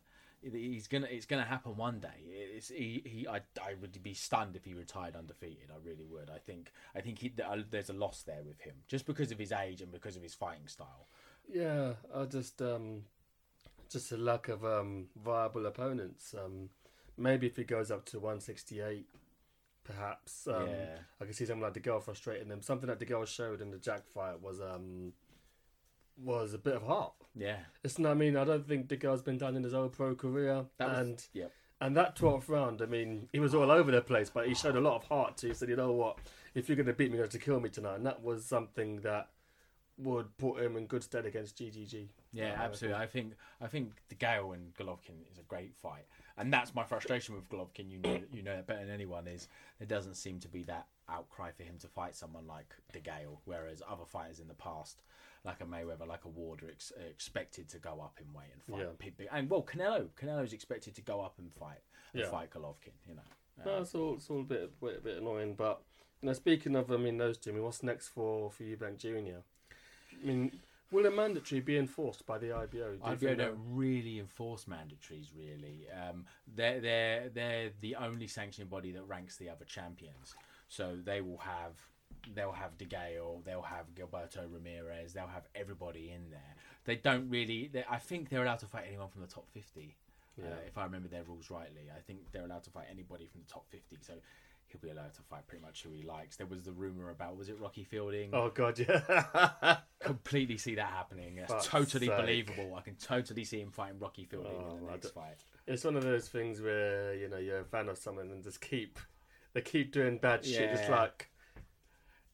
[0.43, 1.07] He's gonna.
[1.09, 2.09] It's gonna happen one day.
[2.27, 3.03] It's, he.
[3.07, 3.29] He.
[3.29, 3.37] I.
[3.63, 5.71] I would be stunned if he retired undefeated.
[5.71, 6.31] I really would.
[6.31, 6.73] I think.
[6.97, 9.83] I think he, uh, there's a loss there with him, just because of his age
[9.83, 11.07] and because of his fighting style.
[11.49, 13.03] Yeah, I just um,
[13.91, 16.35] just a lack of um viable opponents.
[16.35, 16.71] Um,
[17.17, 19.07] maybe if he goes up to 168,
[19.85, 20.47] perhaps.
[20.47, 20.99] Um, Yeah.
[21.21, 22.63] I can see something like DeGale frustrating him.
[22.63, 25.13] Something that DeGale showed in the Jack fight was um
[26.17, 27.13] was a bit of heart.
[27.35, 27.59] Yeah.
[27.83, 28.13] It's not.
[28.13, 31.27] I mean, I don't think DeGale's been done in his whole pro career, was, and
[31.33, 31.47] yeah.
[31.81, 32.83] and that 12th round.
[32.83, 35.37] I mean, he was all over the place, but he showed a lot of heart
[35.37, 35.49] too.
[35.49, 36.19] He said, "You know what?
[36.55, 38.45] If you're going to beat me, you're going to kill me tonight." And that was
[38.45, 39.29] something that
[39.99, 42.09] would put him in good stead against GGG.
[42.33, 43.01] Yeah, Uh, absolutely.
[43.01, 47.35] I think I think DeGale and Golovkin is a great fight, and that's my frustration
[47.35, 47.91] with Golovkin.
[47.91, 50.87] You know, you know that better than anyone is there doesn't seem to be that
[51.09, 55.03] outcry for him to fight someone like DeGale, whereas other fighters in the past,
[55.45, 58.49] like a Mayweather, like a Ward, are, ex- are expected to go up in weight
[58.55, 58.87] and fight.
[58.87, 58.93] Yeah.
[58.99, 61.83] big- big- And well, Canelo, Canelo's expected to go up and fight
[62.15, 62.31] and Yeah.
[62.31, 62.93] fight Golovkin.
[63.07, 63.23] You know,
[63.61, 65.55] Uh, No, it's all it's all a bit bit, a bit annoying.
[65.55, 65.83] But
[66.23, 67.51] you know, speaking of, I mean, those two.
[67.51, 69.43] I mean, what's next for for Eubank Junior?
[70.23, 70.53] I mean,
[70.91, 72.97] will a mandatory be enforced by the IBO?
[72.97, 75.29] Do IBO don't really enforce mandatories.
[75.37, 80.35] Really, um, they're they're they're the only sanctioning body that ranks the other champions.
[80.69, 81.75] So they will have
[82.35, 86.55] they'll have De Gale, they'll have Gilberto Ramirez, they'll have everybody in there.
[86.85, 87.71] They don't really.
[87.73, 89.97] They, I think they're allowed to fight anyone from the top fifty.
[90.41, 93.43] Uh, if I remember their rules rightly, I think they're allowed to fight anybody from
[93.47, 93.99] the top fifty.
[94.01, 94.15] So.
[94.73, 96.37] He'll be allowed to fight pretty much who he likes.
[96.37, 98.31] There was the rumor about was it Rocky Fielding?
[98.33, 99.77] Oh God, yeah.
[100.01, 101.37] completely see that happening.
[101.39, 102.17] It's Fuck's totally sake.
[102.17, 102.75] believable.
[102.77, 105.37] I can totally see him fighting Rocky Fielding Oh, in the next fight.
[105.67, 108.61] it's one of those things where you know you're a fan of someone and just
[108.61, 108.99] keep
[109.53, 110.71] they keep doing bad shit.
[110.71, 111.29] It's like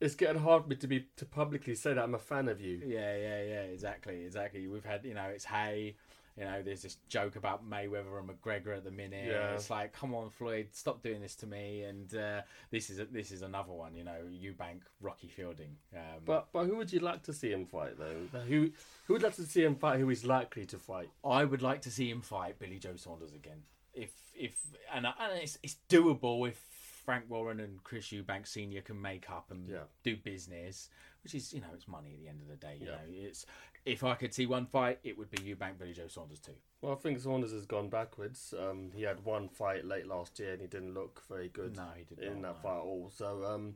[0.01, 2.61] it's getting hard for me to be to publicly say that I'm a fan of
[2.61, 2.81] you.
[2.87, 3.61] Yeah, yeah, yeah.
[3.63, 4.69] Exactly, exactly.
[4.69, 5.97] We've had, you know, it's Hay.
[6.39, 9.27] You know, there's this joke about Mayweather and McGregor at the minute.
[9.27, 9.55] Yeah.
[9.55, 11.83] It's like, come on, Floyd, stop doing this to me.
[11.83, 13.95] And uh, this is a, this is another one.
[13.97, 15.77] You know, Eubank, Rocky Fielding.
[15.95, 18.41] Um, But but who would you like to see him fight though?
[18.49, 18.71] Who
[19.07, 19.99] who would like to see him fight?
[19.99, 21.09] Who is likely to fight?
[21.25, 23.63] I would like to see him fight Billy Joe Saunders again.
[23.93, 24.55] If if
[24.95, 26.57] and, and it's it's doable if
[27.05, 29.85] Frank Warren and Chris Eubank Senior can make up and Yeah.
[30.05, 30.91] do business,
[31.25, 32.77] which is you know it's money at the end of the day.
[32.81, 32.93] You Yeah.
[32.93, 33.45] know, it's
[33.85, 36.53] if I could see one fight, it would be Eubank Billy Joe Saunders too.
[36.81, 38.55] Well, I think Saunders has gone backwards.
[38.59, 41.87] Um, he had one fight late last year and he didn't look very good No,
[41.97, 42.69] he did in not, that no.
[42.71, 43.11] fight at all.
[43.15, 43.75] So um,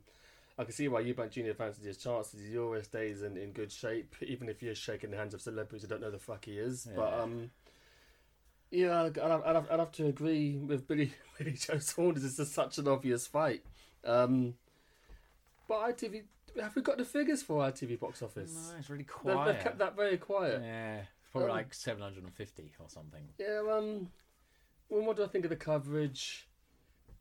[0.58, 2.40] I can see why Eubank Junior fancies his chances.
[2.48, 5.82] He always stays in, in good shape, even if you're shaking the hands of celebrities
[5.82, 6.86] who don't know the fuck he is.
[6.94, 7.22] But Yeah.
[7.22, 7.50] um,
[8.70, 12.24] yeah, I'd, I'd, I'd, have, I'd have to agree with Billy Billy Joe Saunders.
[12.24, 13.62] It's just such an obvious fight.
[14.04, 14.54] Um,
[15.68, 16.22] but ITV,
[16.60, 18.52] have we got the figures for our TV box office?
[18.72, 19.46] No, it's really They've, quiet.
[19.54, 20.60] they've kept that very quiet.
[20.62, 23.22] Yeah, it's probably Um, like seven hundred and fifty or something.
[23.38, 24.08] Yeah, um,
[24.88, 26.48] well, what do I think of the coverage?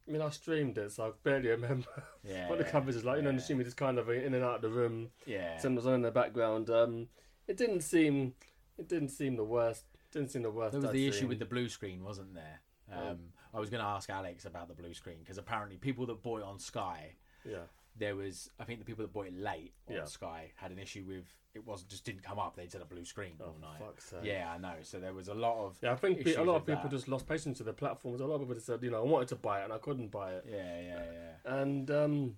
[0.08, 1.86] I mean, I streamed it, so I barely remember
[2.24, 3.18] Yeah, what the coverage is like.
[3.18, 3.32] You know, yeah.
[3.32, 6.02] and assuming it's kind of in and out of the room, Yeah, something's on in
[6.02, 6.70] the background.
[6.70, 7.08] Um,
[7.48, 8.34] it didn't seem,
[8.78, 9.86] it didn't seem the worst.
[10.12, 10.72] didn't seem the worst.
[10.74, 12.62] There was I'd the issue with the blue screen, wasn't there?
[12.92, 13.20] Um,
[13.54, 16.40] I was going to ask Alex about the blue screen because apparently people that bought
[16.42, 17.14] it on Sky,
[17.50, 17.60] yeah.
[18.02, 20.06] There was I think the people that bought it late on Yeah.
[20.06, 22.56] Sky had an issue with it was just didn't come up.
[22.56, 23.80] They had a blue screen all night.
[23.82, 24.20] Oh, fuck's sake.
[24.24, 24.76] Yeah, I know.
[24.84, 26.92] So there was a lot of Yeah, I think a lot of people that.
[26.92, 28.22] just lost patience with the platforms.
[28.22, 29.78] A lot of people just said, you know, I wanted to buy it and I
[29.78, 30.46] couldn't buy it.
[30.50, 31.54] yeah, yeah, yeah.
[31.62, 32.36] And um,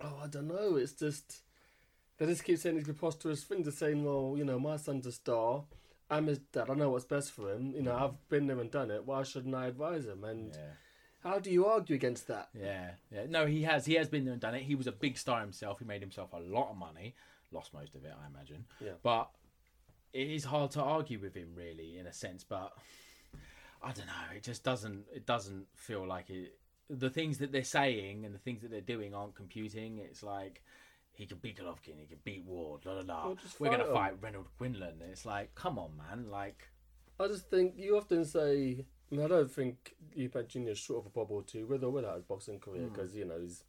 [0.00, 0.76] oh, I don't know.
[0.76, 1.42] It's just
[2.18, 3.64] they just keep saying these preposterous things.
[3.66, 5.64] They're saying, well, you know, my son's a star.
[6.08, 6.70] I'm his dad.
[6.70, 7.74] I know what's best for him.
[7.74, 9.04] You know, I've been there and done it.
[9.04, 10.24] Why shouldn't I advise him?
[10.24, 10.70] And Yeah.
[11.26, 12.48] How do you argue against that?
[12.54, 13.24] Yeah, yeah.
[13.28, 13.84] No, he has.
[13.84, 14.62] He has been there and done it.
[14.62, 15.78] He was a big star himself.
[15.80, 17.14] He made himself a lot of money.
[17.52, 18.64] Lost most of it, I imagine.
[18.80, 18.92] Yeah.
[19.02, 19.28] But
[20.12, 22.44] it is hard to argue with him, really, in a sense.
[22.44, 22.72] But
[23.82, 24.36] I don't know.
[24.36, 25.04] It just doesn't.
[25.14, 26.58] It doesn't feel like it.
[26.88, 29.98] The things that they're saying and the things that they're doing aren't computing.
[29.98, 30.62] It's like
[31.12, 32.82] he can beat Golovkin, he can beat Ward.
[32.84, 33.26] La la la.
[33.26, 33.92] Well, We're gonna 'em.
[33.94, 35.00] fight Renold Quinlan.
[35.10, 36.30] It's like, come on, man.
[36.30, 36.68] Like,
[37.18, 38.84] I just think you often say.
[39.12, 40.70] I, I don't think Eubank Jr.
[40.70, 43.24] is short of a bob or two, with or without his boxing career, because you
[43.24, 43.62] know he's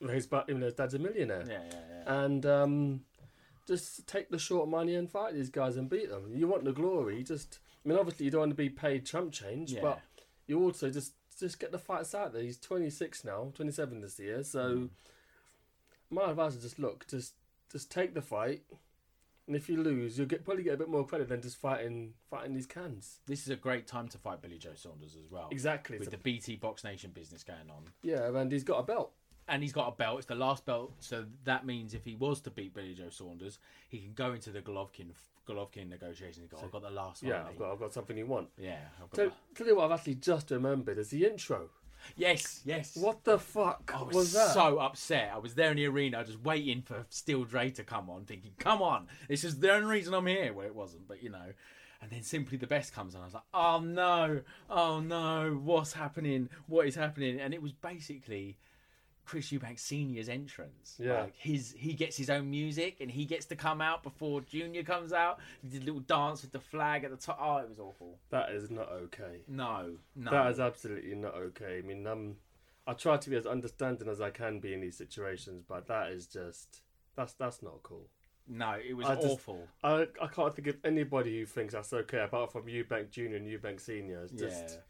[0.00, 0.44] raised back.
[0.48, 1.44] Even though his dad's a millionaire.
[1.48, 2.22] yeah, yeah, yeah.
[2.24, 3.00] and um,
[3.66, 6.30] just take the short money and fight these guys and beat them.
[6.34, 9.32] You want the glory, just I mean, obviously you don't want to be paid chump
[9.32, 9.80] change, Yeah.
[9.82, 10.00] but
[10.46, 12.42] you also just just get the fights out there.
[12.42, 14.88] He's 26 now, 27 this year, so Mm.
[16.10, 17.34] my advice is just look, just
[17.70, 18.62] just take the fight,
[19.46, 22.14] and if you lose, you'll get probably get a bit more credit than just fighting
[22.30, 23.20] fighting these cans.
[23.26, 25.48] This is a great time to fight Billy Joe Saunders as well.
[25.50, 25.98] Exactly.
[25.98, 27.84] With So- the BT Box Nation business going on.
[28.02, 29.12] yeah, and he's got a belt.
[29.48, 30.18] and he's got a belt.
[30.18, 33.58] It's the last belt, so that means if he was to beat Billy Joe Saunders,
[33.88, 35.10] he can go into the Golovkin
[35.48, 36.48] Golovkin negotiations.
[36.48, 37.32] go, I've got the last one.
[37.32, 37.46] Yeah.
[37.48, 38.50] I've got I've got something you want.
[38.56, 38.78] yeah.
[39.02, 41.70] I've got So, tell you what, I've actually just remembered is the intro.
[42.16, 42.96] Yes, yes.
[42.96, 44.54] What the fuck I was, was that?
[44.54, 45.30] so upset.
[45.34, 48.52] I was there in the arena, just waiting for Steel Dre to come on, thinking,
[48.58, 51.52] "Come on, this is the only reason I'm here." Well, it wasn't, but you know.
[52.00, 53.22] And then simply the best comes on.
[53.22, 56.48] I was like, "Oh no, oh no, what's happening?
[56.66, 58.58] What is happening?" And it was basically
[59.32, 60.96] Chris Eubank Senior's entrance.
[60.98, 61.22] Yeah.
[61.22, 64.82] like his he gets his own music and he gets to come out before Junior
[64.82, 65.38] comes out.
[65.62, 67.38] He did a little dance with the flag at the top.
[67.40, 68.18] Oh, it was awful.
[68.28, 69.40] That is not okay.
[69.48, 70.30] No, no.
[70.30, 71.78] That is absolutely not okay.
[71.78, 72.36] I mean, um,
[72.86, 76.10] I try to be as understanding as I can be in these situations, but that
[76.10, 76.82] is just
[77.16, 78.10] that's that's not cool.
[78.46, 79.66] no, it was I just- awful.
[79.82, 83.46] I I can't think of anybody who thinks that's okay apart from Eubank Junior and
[83.46, 84.24] Eubank Senior.
[84.24, 84.80] It's just yeah.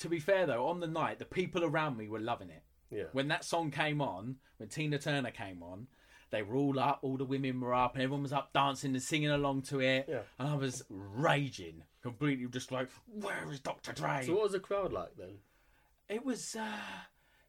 [0.00, 2.62] To be fair though, on the night, the people around me were loving it.
[2.90, 3.04] Yeah.
[3.12, 5.86] When that song came on, when Tina Turner came on,
[6.30, 9.02] they were all up, all the women were up, and everyone was up dancing and
[9.02, 10.06] singing along to it.
[10.08, 10.20] Yeah.
[10.38, 13.92] And I was raging, completely just like, where is Dr.
[13.92, 14.24] Dre?
[14.26, 15.38] So what was the crowd like then?
[16.08, 16.66] It was, uh,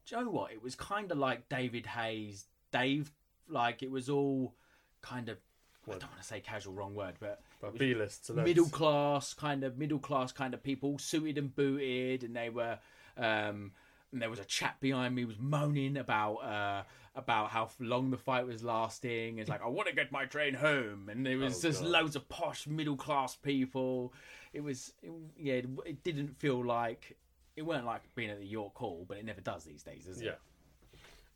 [0.06, 0.52] do you know what?
[0.52, 3.10] It was kind of like David Hayes, Dave,
[3.48, 4.54] like it was all
[5.02, 5.38] kind of,
[5.86, 9.64] I don't want to say casual, wrong word, but But B list, middle class kind
[9.64, 12.78] of middle class kind of people suited and booted and they were
[13.16, 13.72] um
[14.12, 16.82] and there was a chap behind me was moaning about uh
[17.14, 20.54] about how long the fight was lasting it's like i want to get my train
[20.54, 21.90] home and there was Oh, just God.
[21.90, 24.12] loads of posh middle class people
[24.52, 27.16] it was it, yeah it, it didn't feel like
[27.56, 30.20] it weren't like being at the york hall but it never does these days does
[30.20, 30.32] it Yeah.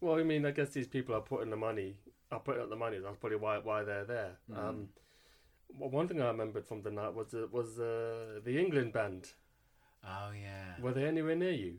[0.01, 1.95] Well, I mean, I guess these people are putting the money,
[2.33, 2.99] are putting up the money.
[2.99, 4.33] That's probably why why they're there.
[4.51, 4.59] Mm.
[4.59, 4.89] Um,
[5.79, 9.29] well, one thing I remembered from the night was the, was uh, the England band.
[10.05, 11.75] oh yeah Were they anywhere near you?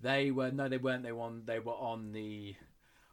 [0.00, 1.02] They were no, they weren't.
[1.02, 1.42] They were on.
[1.46, 2.54] They were on the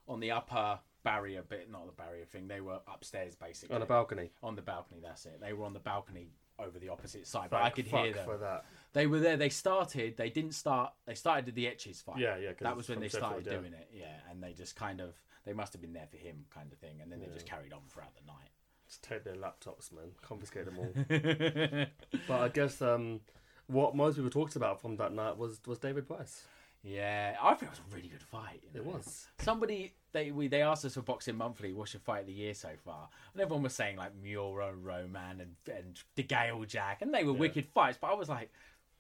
[0.08, 2.48] on the upper barrier bit, not the barrier thing.
[2.48, 4.32] They were upstairs basically On a balcony.
[4.42, 5.00] on the balcony.
[5.02, 5.40] That's it.
[5.42, 8.26] They were on the balcony over the opposite side, but I could hear them.
[8.26, 8.66] for that.
[8.94, 9.38] They were there.
[9.38, 10.18] They started.
[10.18, 10.94] They didn't start.
[11.06, 12.20] They started the Etches fight.
[12.20, 13.58] Yeah, yeah, 'cause That it's was when from they Sheffield, started yeah.
[13.60, 13.90] doing it.
[13.94, 15.16] Yeah, and they just kind of
[15.46, 17.74] they must have been there for him, kind of thing, and then they just carried
[17.74, 18.50] on throughout the night.
[18.88, 20.12] Just take their laptops, man.
[20.22, 20.94] Confiscate them all.
[22.28, 23.22] but I guess um,
[23.68, 26.44] what most people talked about from that night was was David Price.
[26.84, 28.62] Yeah, I think it was a really good fight.
[28.74, 28.92] you It know.
[28.92, 29.28] was.
[29.40, 32.54] Somebody they we they asked us for Boxing Monthly, what's your fight of the year
[32.54, 33.08] so far?
[33.34, 37.32] And everyone was saying like Miura, Roman, and and De Gale Jack, and they were
[37.34, 37.98] wicked fights.
[38.00, 38.52] But I was like,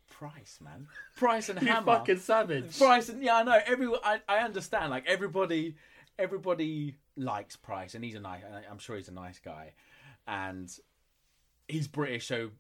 [0.10, 2.78] Price, man, Price and You Hammer, fucking savage.
[2.78, 3.60] Price, and yeah, I know.
[3.66, 4.90] Everyone, I, I understand.
[4.90, 5.76] Like everybody,
[6.18, 8.44] everybody likes Price, and he's a nice.
[8.72, 9.74] I'm sure he's a nice guy,
[10.26, 10.72] and
[11.68, 12.28] he's British.
[12.28, 12.52] So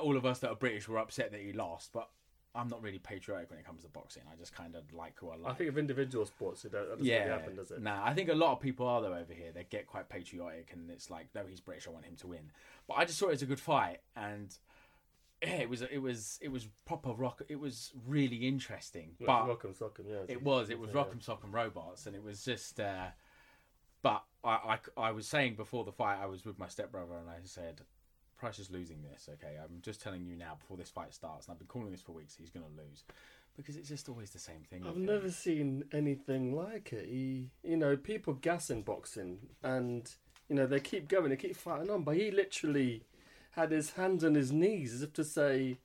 [0.00, 2.08] all of us that are British were upset that he lost, but.
[2.54, 4.22] I'm not really patriotic when it comes to boxing.
[4.30, 5.52] I just kind of like who I like.
[5.52, 7.80] I think of individual sports, it doesn't Yeah, really happen, does it?
[7.80, 9.52] Nah, I think a lot of people are though over here.
[9.54, 11.86] They get quite patriotic, and it's like, no, he's British.
[11.86, 12.50] I want him to win.
[12.86, 14.54] But I just thought it was a good fight, and
[15.42, 17.42] yeah, it was it was it was proper rock.
[17.48, 19.12] It was really interesting.
[19.18, 20.16] Look, But Rock'em Sock'em, yeah.
[20.28, 20.96] it was it was yeah.
[20.96, 22.78] Rock'em Sock'em Robots, and it was just.
[22.78, 23.06] Uh,
[24.02, 27.30] but I, I I was saying before the fight, I was with my stepbrother, and
[27.30, 27.80] I said.
[28.42, 29.28] Price is losing this.
[29.34, 32.00] Okay, I'm just telling you now before this fight starts, and I've been calling this
[32.00, 32.34] for weeks.
[32.34, 33.04] He's going to lose
[33.56, 34.84] because it's just always the same thing.
[34.84, 37.06] I've never seen anything like it.
[37.06, 40.12] He, you know, people gas in boxing, and
[40.48, 43.04] you know they keep going, they keep fighting on, but he literally
[43.52, 45.78] had his hands on his knees as if to say,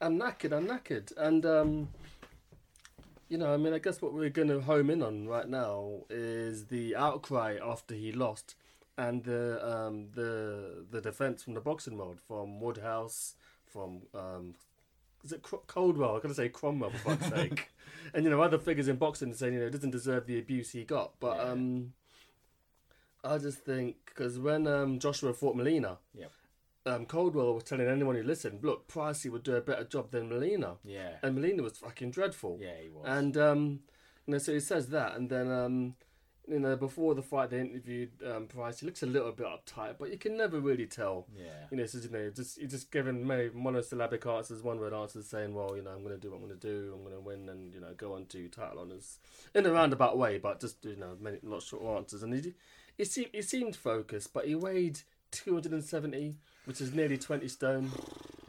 [0.00, 1.88] "I'm knackered, I'm knackered," and um,
[3.28, 6.00] you know, I mean, I guess what we're going to home in on right now
[6.10, 8.56] is the outcry after he lost,
[8.98, 13.34] and the um, the the defense from the boxing world, from Woodhouse,
[13.66, 14.54] from um,
[15.24, 16.16] is it Coldwell?
[16.16, 17.68] I gotta say Cromwell for fuck's sake,
[18.12, 20.84] and you know other figures in boxing saying you know doesn't deserve the abuse he
[20.84, 21.42] got, but Yeah.
[21.52, 21.92] um,
[23.24, 26.30] I just think because when um Joshua fought Molina, Yep.
[26.86, 30.28] um Coldwell was telling anyone who listened, look, Pricey would do a better job than
[30.28, 31.16] Molina, Yeah.
[31.22, 32.58] and Molina was fucking dreadful.
[32.60, 33.04] Yeah, he was.
[33.06, 33.80] And um,
[34.26, 35.94] you know, so he says that, and then um,
[36.48, 38.80] you know, before the fight, they interviewed um, Price.
[38.80, 41.26] He looks a little bit uptight, but you can never really tell.
[41.36, 41.44] Yeah.
[41.70, 45.26] You know, so, you know, just you're just giving maybe monosyllabic answers, one word answers,
[45.26, 46.92] saying, "Well, you know, I'm going to do what I'm going to do.
[46.94, 49.18] I'm going to win, and you know, go on to title honors
[49.54, 52.52] in a roundabout way, but just you know, many not short answers." And he,
[52.98, 55.00] he seemed he seemed focused, but he weighed
[55.30, 57.90] 270, which is nearly 20 stone,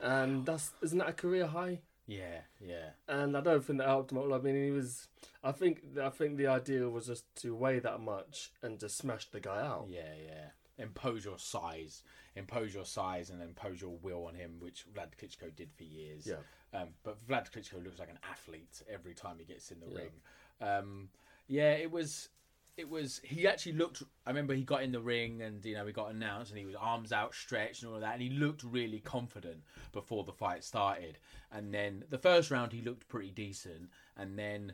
[0.02, 1.80] and that's isn't that a career high?
[2.06, 2.90] Yeah, yeah.
[3.08, 4.18] and I don't think that helped him.
[4.18, 4.34] all.
[4.34, 5.08] I mean, he was.
[5.44, 5.84] I think.
[6.02, 9.62] I think the idea was just to weigh that much and just smash the guy
[9.66, 9.88] out.
[9.90, 10.48] Yeah, yeah.
[10.84, 12.04] Impose your size,
[12.36, 16.28] impose your size, and impose your will on him, which Vlad Klitschko did for years.
[16.28, 16.38] Yeah.
[16.78, 19.98] Um, but Vlad Klitschko looks like an athlete every time he gets in the Yeah.
[19.98, 20.12] ring.
[20.60, 21.10] Um,
[21.48, 22.30] yeah, it was.
[22.76, 23.22] It was.
[23.24, 24.02] He actually looked.
[24.26, 26.66] I remember he got in the ring and you know he got announced and he
[26.66, 30.64] was arms outstretched and all of that and he looked really confident before the fight
[30.64, 31.20] started.
[31.52, 34.74] And then the first round he looked pretty decent and then,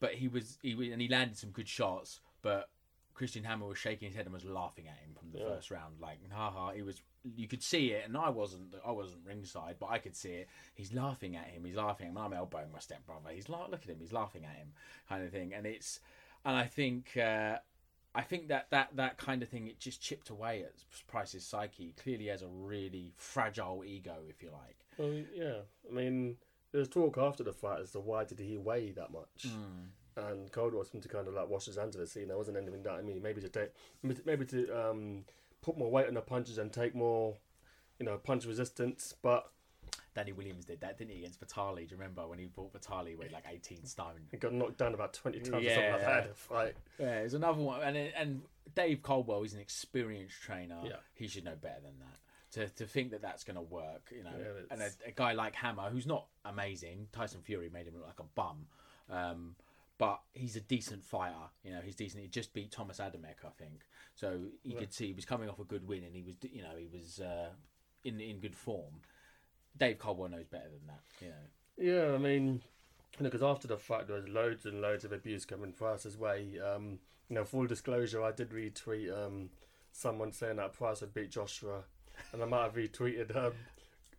[0.00, 2.70] but he was he and he landed some good shots, but
[3.12, 5.48] Christian Hammer was shaking his head and was laughing at him from the Yeah.
[5.54, 6.00] first round.
[6.00, 7.02] Like, haha, he was.
[7.36, 8.74] You could see it, and I wasn't.
[8.86, 10.48] I wasn't ringside, but I could see it.
[10.74, 11.64] He's laughing at him.
[11.64, 12.16] He's laughing at him.
[12.18, 13.30] I'm elbowing my stepbrother.
[13.34, 13.98] He's like, look at him.
[13.98, 14.72] He's laughing at him,
[15.08, 15.52] kind of thing.
[15.52, 15.98] And it's,
[16.44, 17.56] and I think, uh,
[18.14, 20.72] I think that that that kind of thing it just chipped away at
[21.06, 21.94] Price's psyche.
[22.02, 24.76] Clearly, has a really fragile ego, if you like.
[24.96, 25.60] Well, yeah.
[25.88, 26.36] I mean,
[26.72, 29.46] there's talk after the fight as to why did he weigh that much.
[30.16, 32.36] And Cold Coldwell seemed to kind of like wash his hands of it, seeing there
[32.36, 33.70] wasn't anything that I mean, maybe to take,
[34.02, 35.24] maybe to um,
[35.62, 37.36] put more weight on the punches and take more,
[38.00, 39.14] you know, punch resistance.
[39.22, 39.48] But
[40.18, 41.84] Danny Williams did that, didn't he, against Vitali?
[41.84, 44.26] Do you remember when he fought Vitali weighed like 18 stone?
[44.32, 46.06] he got knocked down about twenty times or something like Yeah.
[46.14, 46.74] that in a fight.
[46.98, 48.42] Yeah, there's another one, and and
[48.74, 50.80] Dave Coldwell is an experienced trainer.
[50.84, 50.96] Yeah.
[51.14, 52.18] he should know better than that.
[52.52, 55.34] To to think that that's going to work, you know, Yeah, and a, a guy
[55.34, 58.66] like Hammer, who's not amazing, Tyson Fury made him look like a bum,
[59.10, 59.54] um,
[59.98, 61.34] but he's a decent fighter.
[61.62, 62.22] You know, he's decent.
[62.22, 63.82] He just beat Thomas Adamek, I think.
[64.14, 66.62] So you could see he was coming off a good win, and he was, you
[66.62, 67.50] know, he was uh,
[68.02, 69.02] in in good form.
[69.78, 71.00] Dave Coldwell knows better than that.
[71.20, 72.08] You know.
[72.08, 72.60] Yeah, I mean,
[73.18, 76.16] you know, because after the fact, there was loads and loads of abuse coming Price's
[76.16, 76.58] way.
[76.58, 79.50] Um, you know, full disclosure, I did retweet um,
[79.92, 81.82] someone saying that Price had beat Joshua,
[82.32, 83.52] and I might have retweeted um,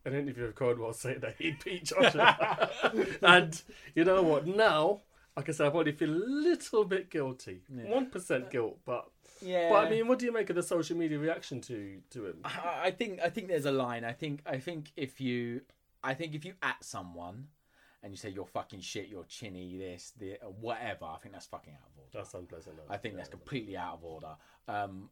[0.05, 2.69] an interview of Coldwell saying that he'd beat Joshua.
[3.21, 3.61] and
[3.95, 4.47] you know what?
[4.47, 5.01] Now,
[5.39, 8.11] like I said, I probably feel a little bit guilty, one
[8.51, 9.09] guilt, but.
[9.41, 9.69] Yeah.
[9.69, 12.39] But I mean, what do you make of the social media reaction to to him?
[12.43, 14.03] I I think I think there's a line.
[14.03, 15.61] I think I think if you
[16.03, 17.47] I think if you at someone
[18.03, 21.73] and you say you're fucking shit, you're chinny, this, the whatever, I think that's fucking
[21.73, 22.17] out of order.
[22.17, 22.75] That's unpleasant.
[22.89, 24.35] I think that's completely out of order.
[24.67, 25.09] Um,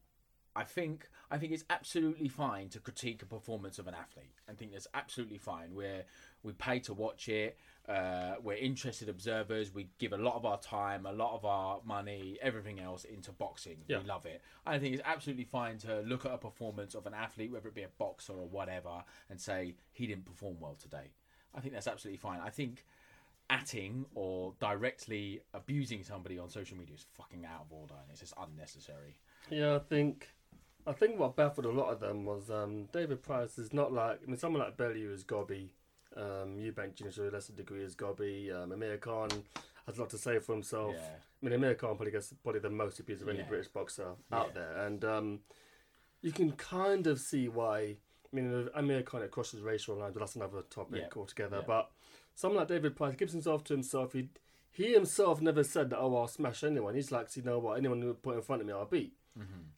[0.57, 4.33] I think I think it's absolutely fine to critique a performance of an athlete.
[4.49, 5.75] I think that's absolutely fine.
[5.75, 6.03] We're
[6.41, 7.57] we pay to watch it.
[7.87, 9.73] Uh, we're interested observers.
[9.73, 13.31] We give a lot of our time, a lot of our money, everything else into
[13.31, 13.77] boxing.
[13.87, 13.99] Yeah.
[13.99, 14.41] We love it.
[14.65, 17.75] I think it's absolutely fine to look at a performance of an athlete, whether it
[17.75, 21.11] be a boxer or whatever, and say he didn't perform well today.
[21.55, 22.41] I think that's absolutely fine.
[22.43, 22.83] I think
[23.49, 28.19] atting or directly abusing somebody on social media is fucking out of order and it's
[28.19, 29.17] just unnecessary.
[29.49, 30.29] Yeah, I think
[30.85, 34.19] I think what baffled a lot of them was um, David Price is not like
[34.23, 35.73] I mean someone like Bellew is Gobby,
[36.17, 37.09] um, Eubank Jr.
[37.09, 39.29] to a lesser degree is Gobby, um, Amir Khan
[39.85, 40.95] has a lot to say for himself.
[40.97, 41.03] Yeah.
[41.41, 43.45] I mean Amir Khan probably gets probably the most abuse of any Yeah.
[43.47, 44.53] British boxer out Yeah.
[44.53, 45.39] there, and um,
[46.21, 47.97] you can kind of see why.
[48.31, 51.63] I mean Amir Khan it crosses racial lines, but that's another topic altogether.
[51.65, 51.89] But
[52.35, 54.13] someone like David Price gives himself to himself.
[54.13, 54.29] He
[54.71, 55.97] he himself never said that.
[55.99, 56.93] Oh, I'll smash anyone.
[56.93, 57.77] He's like, you know what?
[57.77, 59.13] Anyone who put in front of me, I'll beat.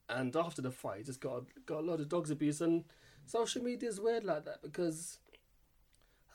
[0.07, 2.61] And after the fight, he just got got a lot of dogs abuse.
[2.61, 2.85] And
[3.25, 5.19] social media is weird like that because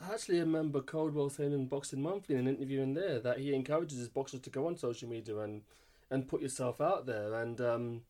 [0.05, 3.55] I actually remember Coldwell saying in Boxing Monthly in an interview in there that he
[3.55, 5.63] encourages his boxers to go on social media and
[6.11, 7.35] and put yourself out there.
[7.35, 8.03] And um,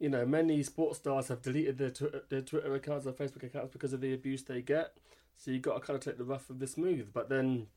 [0.00, 3.72] you know, many sports stars have deleted their Twitter, their Twitter accounts or Facebook accounts
[3.72, 4.96] because of the abuse they get.
[5.36, 7.12] So you got to kind of take the rough with the smooth.
[7.12, 7.68] But then,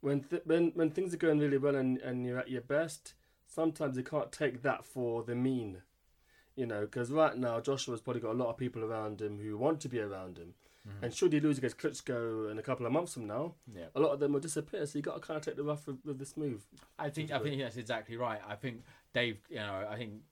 [0.00, 3.14] when th- when when things are going really well and, and you're at your best,
[3.46, 5.78] sometimes you can't take that for the mean.
[6.54, 9.56] You know, because right now Joshua's probably got a lot of people around him who
[9.56, 10.54] want to be around him.
[11.00, 13.86] And should he lose against Klitschko in a couple of months from now, Yeah.
[13.94, 14.84] a lot of them will disappear.
[14.86, 16.60] So you got to kind of take the rough with, with the smooth.
[16.98, 18.40] I think I think that's exactly right.
[18.46, 18.82] I think
[19.14, 20.22] Dave, you know, I think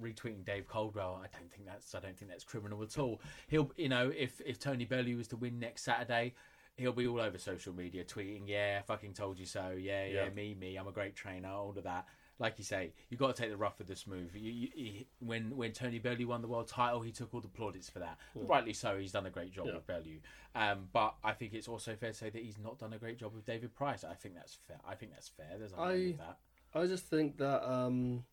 [0.00, 3.20] retweeting Dave Coldwell, I don't think that's I don't think that's criminal at all.
[3.48, 6.34] He'll, you know, if if Tony Bellew was to win next Saturday,
[6.76, 9.70] he'll be all over social media tweeting, "Yeah, fucking told you so.
[9.78, 10.30] Yeah, yeah, Yeah.
[10.30, 10.76] me, me.
[10.76, 11.48] I'm a great trainer.
[11.50, 12.06] All of that."
[12.40, 14.30] Like you say, you got to take the rough with the smooth.
[14.34, 17.48] You, you, you, when when Tony Bellew won the world title, he took all the
[17.48, 18.18] plaudits for that.
[18.34, 18.96] Rightly so.
[18.98, 19.74] He's done a great job Yeah.
[19.74, 20.18] with Bellew.
[20.54, 23.18] Um, but I think it's also fair to say that he's not done a great
[23.18, 24.02] job with David Price.
[24.04, 24.78] I think that's fair.
[24.88, 25.46] I think that's fair.
[25.58, 26.38] There's nothing I- with that.
[26.72, 28.24] I just think that um,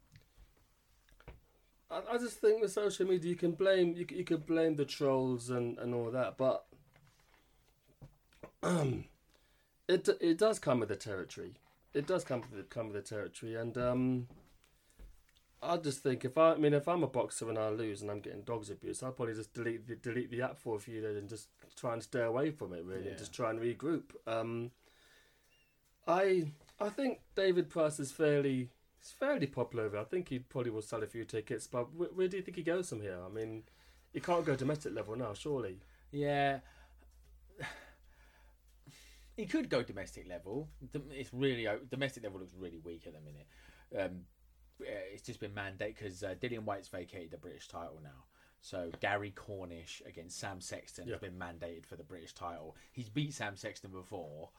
[1.91, 4.85] I, I just think with social media you can blame you, you could blame the
[4.85, 6.65] trolls and, and all that, but
[8.63, 11.55] it it does come with the territory.
[11.97, 14.27] It does come with the, come with the territory, and um,
[15.61, 18.11] I just think if I, I mean if I'm a boxer and I lose and
[18.11, 21.01] I'm getting dogs abuse, I'll probably just delete the, delete the app for a few
[21.01, 24.03] days and just try and stay away from it really, and just try and regroup.
[24.27, 24.71] Um,
[26.07, 28.69] I I think David Price is fairly
[28.99, 29.97] he's fairly popular over.
[29.97, 32.57] I think he probably will sell a few tickets, but where, where do you think
[32.57, 33.17] he goes from here?
[33.25, 33.63] I mean,
[34.13, 35.79] he can't go domestic level now, surely.
[36.11, 36.59] Yeah.
[39.37, 40.67] He could go domestic level.
[41.11, 43.47] It's really domestic level looks really weak at the minute.
[43.97, 44.21] Um,
[44.79, 48.25] it's just been mandated because uh, Dillian Whyte's vacated the British title now.
[48.61, 51.13] So Gary Cornish against Sam Sexton Yeah.
[51.13, 52.75] has been mandated for the British title.
[52.91, 54.49] He's beat Sam Sexton before.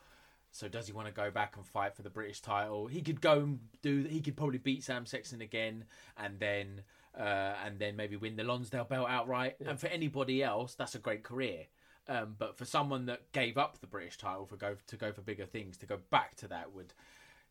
[0.51, 2.87] So does he want to go back and fight for the British title?
[2.87, 4.05] He could go and do.
[4.05, 5.85] He could probably beat Sam Sexton again,
[6.17, 6.83] and then
[7.19, 9.57] uh, and then maybe win the Lonsdale belt outright.
[9.67, 11.67] And for anybody else, that's a great career.
[12.09, 15.21] Um, but for someone that gave up the British title for go to go for
[15.21, 16.95] bigger things, to go back to that would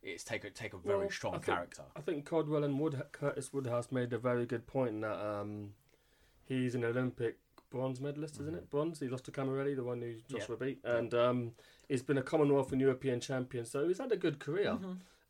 [0.02, 1.82] it's take a take a very Well, strong I think- character.
[1.96, 5.74] I think Coldwell and Wood, Curtis Woodhouse made a very good point that um,
[6.44, 7.38] he's an Olympic
[7.70, 8.70] bronze medalist, isn't it?
[8.70, 8.98] Bronze.
[9.00, 11.52] He lost to Cammarelle, the one who Joshua beat, and um,
[11.88, 13.64] he's been a Commonwealth and European champion.
[13.64, 14.78] So he's had a good career.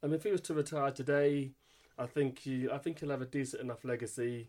[0.03, 1.51] I mean, if he was to retire today,
[1.99, 4.49] I think he, I think he'll have a decent enough legacy.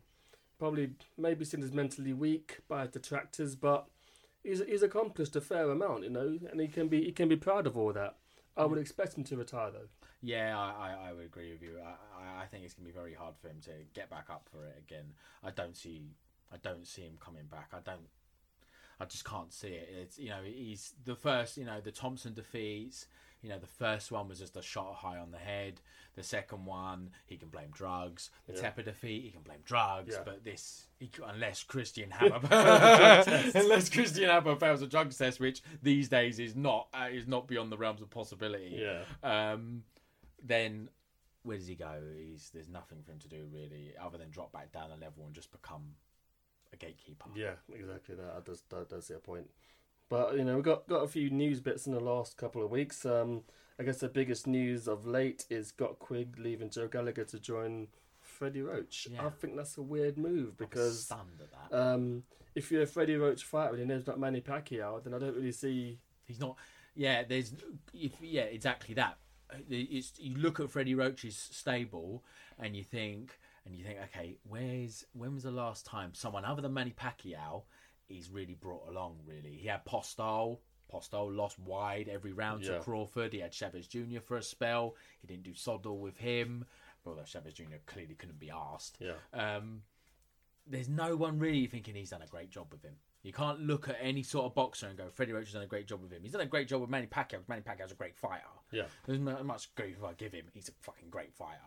[0.59, 3.87] Probably, maybe seen as mentally weak by detractors, but
[4.43, 7.35] he's he's accomplished a fair amount, you know, and he can be he can be
[7.35, 8.17] proud of all that.
[8.57, 9.87] I would expect him to retire though.
[10.21, 11.79] Yeah, I, I, I would agree with you.
[11.81, 14.49] I, I, I think it's gonna be very hard for him to get back up
[14.51, 15.13] for it again.
[15.43, 16.01] I don't see
[16.51, 17.69] I don't see him coming back.
[17.73, 18.07] I don't
[18.99, 19.89] I just can't see it.
[20.01, 23.07] It's you know, he's the first you know, the Thompson defeats,
[23.41, 25.81] you know, the first one was just a shot high on the head.
[26.15, 28.31] The second one, he can blame drugs.
[28.47, 28.71] The Yeah.
[28.71, 30.13] Teper defeat, he can blame drugs.
[30.15, 30.23] Yeah.
[30.25, 32.39] But this, he, unless Christian Hammer,
[33.55, 37.47] unless Christian Hammer fails a drugs test, which these days is not uh, is not
[37.47, 39.03] beyond the realms of possibility Yeah.
[39.23, 39.83] um,
[40.43, 40.89] then
[41.43, 42.01] where does he go?
[42.17, 45.25] He's there's nothing for him to do really, other than drop back down a level
[45.25, 45.93] and just become
[46.73, 47.29] a gatekeeper.
[47.35, 48.35] Yeah, exactly that.
[48.35, 49.49] That does that does see a point.
[50.09, 52.71] But you know, we got got a few news bits in the last couple of
[52.71, 53.05] weeks.
[53.05, 53.43] Um,
[53.79, 57.87] I guess the biggest news of late is Scott Quigg leaving Joe Gallagher to join
[58.19, 59.07] Freddie Roach.
[59.09, 59.25] Yeah.
[59.25, 61.77] I think that's a weird move because stunned at that.
[61.77, 62.23] um,
[62.55, 65.35] if you're a Freddie Roach fighter and your name's not Manny Pacquiao, then I don't
[65.35, 65.99] really see.
[66.25, 66.57] He's not.
[66.95, 67.53] Yeah, there's.
[67.93, 69.17] If, yeah, exactly that.
[69.69, 72.23] It's, you look at Freddie Roach's stable
[72.59, 76.61] and you think, and you think, okay, where's when was the last time someone other
[76.61, 77.63] than Manny Pacquiao
[78.09, 79.19] is really brought along?
[79.25, 80.59] Really, he had Postol.
[80.91, 82.77] Postol lost wide every round Yeah.
[82.77, 83.31] to Crawford.
[83.33, 84.19] He had Chavez Jr.
[84.23, 84.95] for a spell.
[85.21, 86.65] He didn't do Soddle with him,
[87.05, 87.75] although Chavez Jr.
[87.85, 88.97] clearly couldn't be asked.
[88.99, 89.13] Yeah.
[89.33, 89.83] Um,
[90.65, 92.95] there's no one really thinking he's done a great job with him.
[93.21, 95.67] You can't look at any sort of boxer and go, Freddie Roach has done a
[95.67, 96.23] great job with him.
[96.23, 97.41] He's done a great job with Manny Pacquiao.
[97.47, 98.43] Manny Pacquiao's a great fighter.
[98.71, 98.85] Yeah.
[99.05, 100.45] There's not much grief I give him.
[100.53, 101.59] He's a fucking great fighter.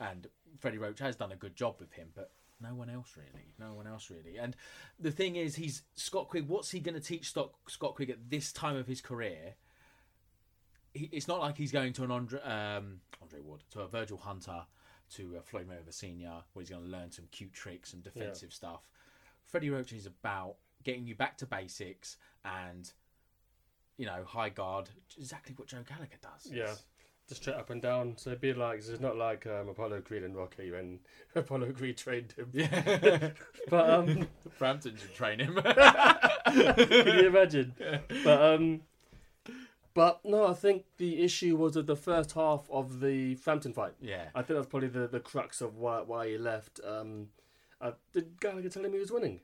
[0.00, 0.26] And
[0.58, 2.30] Freddie Roach has done a good job with him, but
[2.60, 3.46] no one else really.
[3.58, 4.38] No one else really.
[4.38, 4.56] And
[4.98, 6.48] the thing is, he's Scott Quigg.
[6.48, 9.54] What's he going to teach Scott, Scott Quigg at this time of his career?
[10.94, 14.18] He, it's not like he's going to an Andre, um, Andre Ward, to a Virgil
[14.18, 14.62] Hunter,
[15.14, 18.52] to a Floyd Mayweather Senior, where he's going to learn some cute tricks and defensive
[18.52, 18.88] stuff.
[19.46, 22.92] Freddie Roach is about getting you back to basics and,
[23.96, 26.52] you know, high guard, exactly what Joe Gallagher does.
[26.52, 26.74] Yeah.
[27.28, 28.14] Just straight up and down.
[28.16, 31.00] So it'd be like it's not like um, Apollo Creed and Rocky when
[31.34, 32.48] Apollo Creed trained him.
[32.52, 33.30] Yeah.
[33.68, 35.54] But um, Frampton should train him.
[35.56, 37.74] Can you imagine?
[38.24, 38.80] But um,
[39.92, 43.92] but no, I think the issue was at the first half of the Frampton fight.
[44.00, 44.28] yeah.
[44.34, 46.80] I think that's probably the, the crux of why why he left.
[46.86, 47.28] Um,
[47.80, 49.40] Uh, did Gallagher tell him he was winning?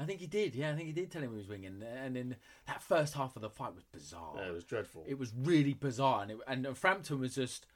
[0.00, 0.54] I think he did.
[0.54, 1.82] Yeah, I think he did tell him he was winning.
[1.82, 2.36] And then
[2.66, 4.32] that first half of the fight was bizarre.
[4.36, 5.04] Yeah, it was dreadful.
[5.06, 7.66] It was really bizarre, and it, and Frampton was just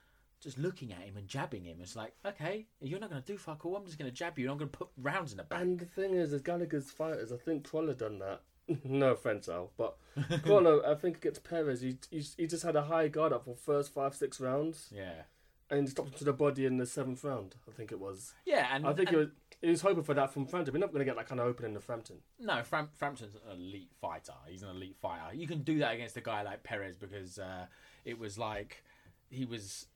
[0.41, 1.79] just looking at him and jabbing him.
[1.81, 3.77] It's like, okay, you're not going to do fuck all.
[3.77, 5.61] I'm just going to jab you, and I'm going to put rounds in the back.
[5.61, 8.43] And the thing is, as Gallagher's fighters, I think Crolla done that.
[8.85, 9.97] no offense, Al, but
[10.43, 13.55] Crolla, I think against Perez, he, he he just had a high guard up for
[13.55, 15.23] first five six rounds, yeah,
[15.69, 17.57] and he stopped him to the body in the seventh round.
[17.69, 18.33] I think it was.
[18.47, 19.29] yeah, and I think and, it was.
[19.65, 20.75] He was hoping for that from Frampton.
[20.75, 22.17] We're not going to get that kind of opening in Frampton.
[22.39, 24.35] no, Fram- Frampton's an elite fighter.
[24.47, 25.35] He's an elite fighter.
[25.35, 27.67] You can do that against a guy like Perez because uh,
[28.05, 28.85] it was like
[29.31, 29.87] he was.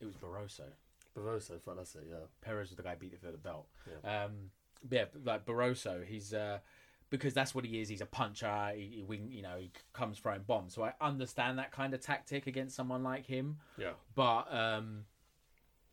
[0.00, 0.64] It was Barroso.
[1.16, 2.16] Barroso, fuck, that's it, yeah.
[2.40, 3.66] Perez was the guy who beat him for the belt.
[4.04, 4.24] Yeah.
[4.24, 4.50] Um,
[4.88, 6.58] yeah, like Barroso, he's uh,
[7.10, 7.88] because that's what he is.
[7.88, 8.72] He's a puncher.
[8.74, 10.74] He, he wing, you know, he comes throwing bombs.
[10.74, 13.58] So I understand that kind of tactic against someone like him.
[13.76, 13.92] Yeah.
[14.14, 15.04] But um,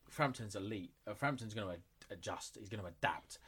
[0.08, 0.92] Frampton's elite.
[1.08, 1.74] Uh, Frampton's going to
[2.12, 2.58] adjust.
[2.60, 3.40] He's going to adapt,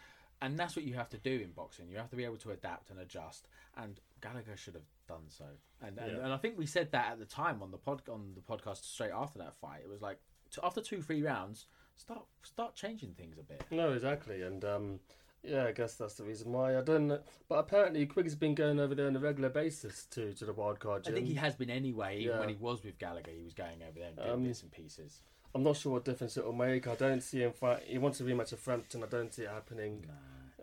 [0.42, 1.90] and that's what you have to do in boxing.
[1.90, 3.48] You have to be able to adapt and adjust.
[3.76, 5.46] And Gallagher should have done so.
[5.82, 6.24] And and, Yeah.
[6.24, 8.84] and I think we said that at the time on the pod on the podcast
[8.84, 9.82] straight after that fight.
[9.84, 10.20] It was like
[10.52, 13.64] t- after two three rounds, start start changing things a bit.
[13.72, 15.00] No, exactly, and um,
[15.44, 17.08] yeah, I guess that's the reason why I don't.
[17.08, 17.20] know.
[17.48, 20.80] But apparently, Quigg's been going over there on a regular basis to to the wild
[20.80, 22.18] card I think he has been anyway.
[22.20, 22.40] Even Yeah.
[22.40, 24.72] when he was with Gallagher, he was going over there and doing Um, bits and
[24.72, 25.22] pieces.
[25.58, 26.88] I'm not sure what difference it will make.
[26.88, 27.82] I don't see him fight.
[27.88, 29.02] He wants a rematch of Frampton.
[29.04, 30.06] I don't see it happening.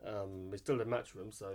[0.07, 1.51] Um, he's still in matchroom, so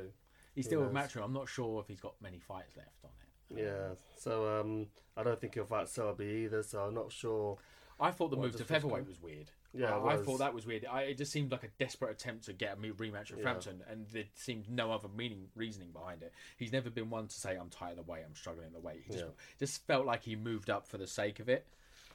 [0.56, 0.92] He's still knows?
[0.94, 1.24] Matchroom.
[1.24, 3.12] I'm not sure if he's got many fights left on
[3.58, 3.64] it.
[3.64, 3.96] yeah.
[4.18, 6.64] So um, I don't think he'll fight Selby either.
[6.64, 7.58] So I'm not sure.
[7.98, 9.52] I thought the move to featherweight was weird.
[9.74, 10.86] Yeah, it I, thought that was weird.
[10.92, 13.44] I, it just seemed like a desperate attempt to get a rematch with Yeah.
[13.44, 16.34] Frampton, and there seemed no other meaning reasoning behind it.
[16.58, 18.80] He's never been one to say I'm tired of the weight, I'm struggling at the
[18.80, 19.04] weight.
[19.06, 19.32] He just Yeah.
[19.60, 21.68] just felt like he moved up for the sake of it.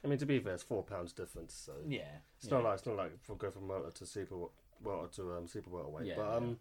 [0.05, 1.53] I mean, to be fair, it's four pounds difference.
[1.53, 2.01] So Yeah,
[2.37, 2.53] it's yeah.
[2.55, 4.35] not like it's not like from go from welter to super
[4.83, 6.05] welter to um, super welterweight.
[6.07, 6.35] Yeah, but yeah.
[6.35, 6.59] um,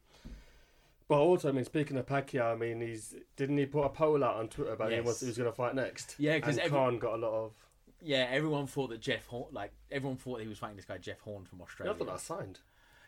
[1.06, 4.24] but also, I mean, speaking of Pacquiao, I mean, he's didn't he put a poll
[4.24, 5.04] out on Twitter about Yes.
[5.04, 6.14] was, he was going to fight next?
[6.18, 7.52] Yeah, because every- Khan got a lot of.
[8.00, 8.26] yeah.
[8.30, 11.44] Everyone thought that Jeff Horn, like everyone thought he was fighting this guy Jeff Horn
[11.44, 11.92] from Australia.
[11.94, 12.60] I thought that was signed.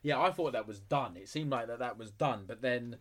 [0.02, 1.16] Yeah, I thought that was done.
[1.16, 2.96] It seemed like that that was done, but then,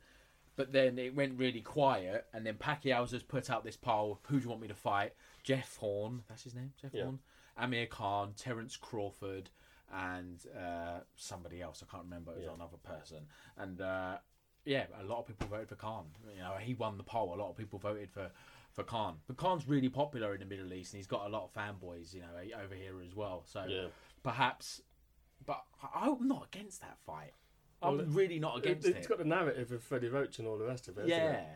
[0.56, 4.38] but then it went really quiet, and then Pacquiao just put out this poll: Who
[4.38, 5.14] do you want me to fight?
[5.44, 7.04] Jeff Horn, that's his name, Jeff Yeah.
[7.04, 7.20] Horn,
[7.58, 9.50] Amir Khan, Terence Crawford,
[9.94, 11.84] and uh, somebody else.
[11.88, 12.32] I can't remember.
[12.34, 12.54] It was Yeah.
[12.56, 13.28] another person,
[13.58, 14.18] and uh,
[14.66, 16.06] yeah, a lot of people voted for Khan.
[16.36, 17.34] You know, he won the poll.
[17.34, 18.32] A lot of people voted for.
[18.74, 21.46] For Khan, but Khan's really popular in the Middle East, and he's got a lot
[21.46, 23.44] of fanboys, you know, over here as well.
[23.46, 23.86] So Yeah.
[24.22, 24.82] perhaps
[25.46, 25.64] but
[25.96, 27.32] I'm not against that fight.
[27.86, 28.96] I'm Well, really not against it, it.
[28.98, 31.08] has got the narrative of Freddie Roach and all the rest of it.
[31.08, 31.48] yeah, it?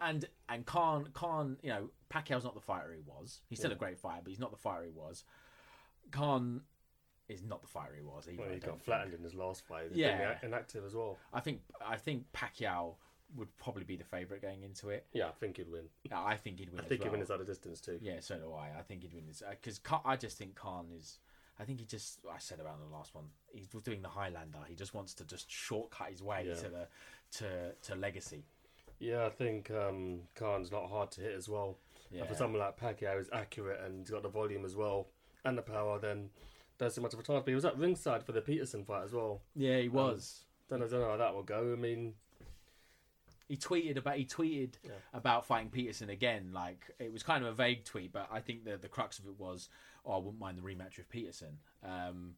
[0.00, 3.40] and and Khan Khan, you know, Pacquiao's not the fighter he was.
[3.48, 5.24] He's still a great fighter, but he's not the fighter he was.
[6.10, 6.62] Khan
[7.28, 8.28] is not the fighter he was.
[8.28, 8.82] Either, Well, he got think.
[8.84, 9.88] flattened in his last fight.
[9.88, 10.18] He's Yeah.
[10.18, 11.18] yeah, inactive as well.
[11.32, 12.94] I think I think Pacquiao
[13.34, 15.06] would probably be the favourite going into it.
[15.12, 15.88] Yeah, I think he'd win.
[16.12, 16.80] I think he'd win.
[16.80, 17.12] I think he'd well.
[17.12, 17.98] win his other distance too.
[18.00, 18.70] Yeah, so do I.
[18.78, 21.18] I think he'd win this because uh, I just think Khan is.
[21.58, 22.18] I think he just.
[22.30, 23.24] I said about the last one.
[23.52, 24.58] He's doing the Highlander.
[24.68, 26.54] He just wants to just shortcut his way Yeah.
[26.54, 26.88] to the
[27.38, 28.44] to to legacy.
[28.98, 31.78] Yeah, I think um, Khan's not hard to hit as well.
[32.10, 32.20] Yeah.
[32.20, 35.08] And for someone like Pacquiao, who's accurate and he's got the volume as well
[35.44, 36.30] and the power, then
[36.78, 37.42] doesn't see much of a chance.
[37.44, 39.42] But he was at ringside for the Peterson fight as well.
[39.54, 40.44] Yeah, he was.
[40.68, 41.72] Don't know, don't know how that will go.
[41.72, 42.14] I mean,
[43.48, 44.90] he tweeted about he tweeted Yeah.
[45.12, 46.50] about fighting Peterson again.
[46.52, 49.26] Like it was kind of a vague tweet, but I think the the crux of
[49.26, 49.68] it was,
[50.06, 51.58] oh, I wouldn't mind the rematch with Peterson.
[51.84, 52.34] Um,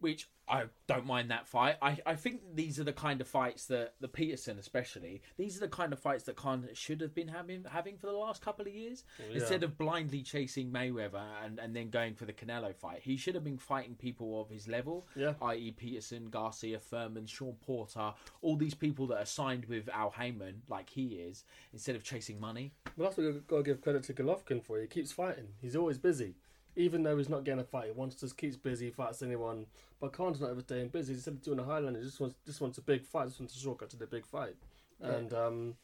[0.00, 1.76] which I don't mind that fight.
[1.80, 5.60] I, I think these are the kind of fights that the Peterson especially these are
[5.60, 8.66] the kind of fights that Khan should have been having having for the last couple
[8.66, 9.04] of years.
[9.18, 9.36] yeah.
[9.36, 13.34] Instead of blindly chasing Mayweather and, and then going for the Canelo fight, he should
[13.34, 15.34] have been fighting people of his level, Yeah.
[15.40, 15.70] i.e.
[15.70, 18.12] Peterson, Garcia, Thurman, Sean Porter,
[18.42, 22.38] all these people that are signed with Al Haymon like he is, instead of chasing
[22.38, 22.72] money.
[22.98, 24.78] but that's what you've got to give credit to Golovkin for.
[24.80, 25.48] He keeps fighting.
[25.62, 26.34] He's always busy.
[26.76, 29.66] Even though he's not getting a fight, he wants just keeps busy, fights anyone.
[30.00, 31.14] But Khan's not ever staying busy.
[31.14, 33.56] Instead of doing a Highlander, he just wants just wants a big fight, just wants
[33.56, 34.56] a shortcut to the big fight.
[35.00, 35.74] And um,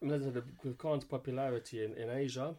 [0.00, 2.54] I mean, as with Khan's popularity in, in Asia,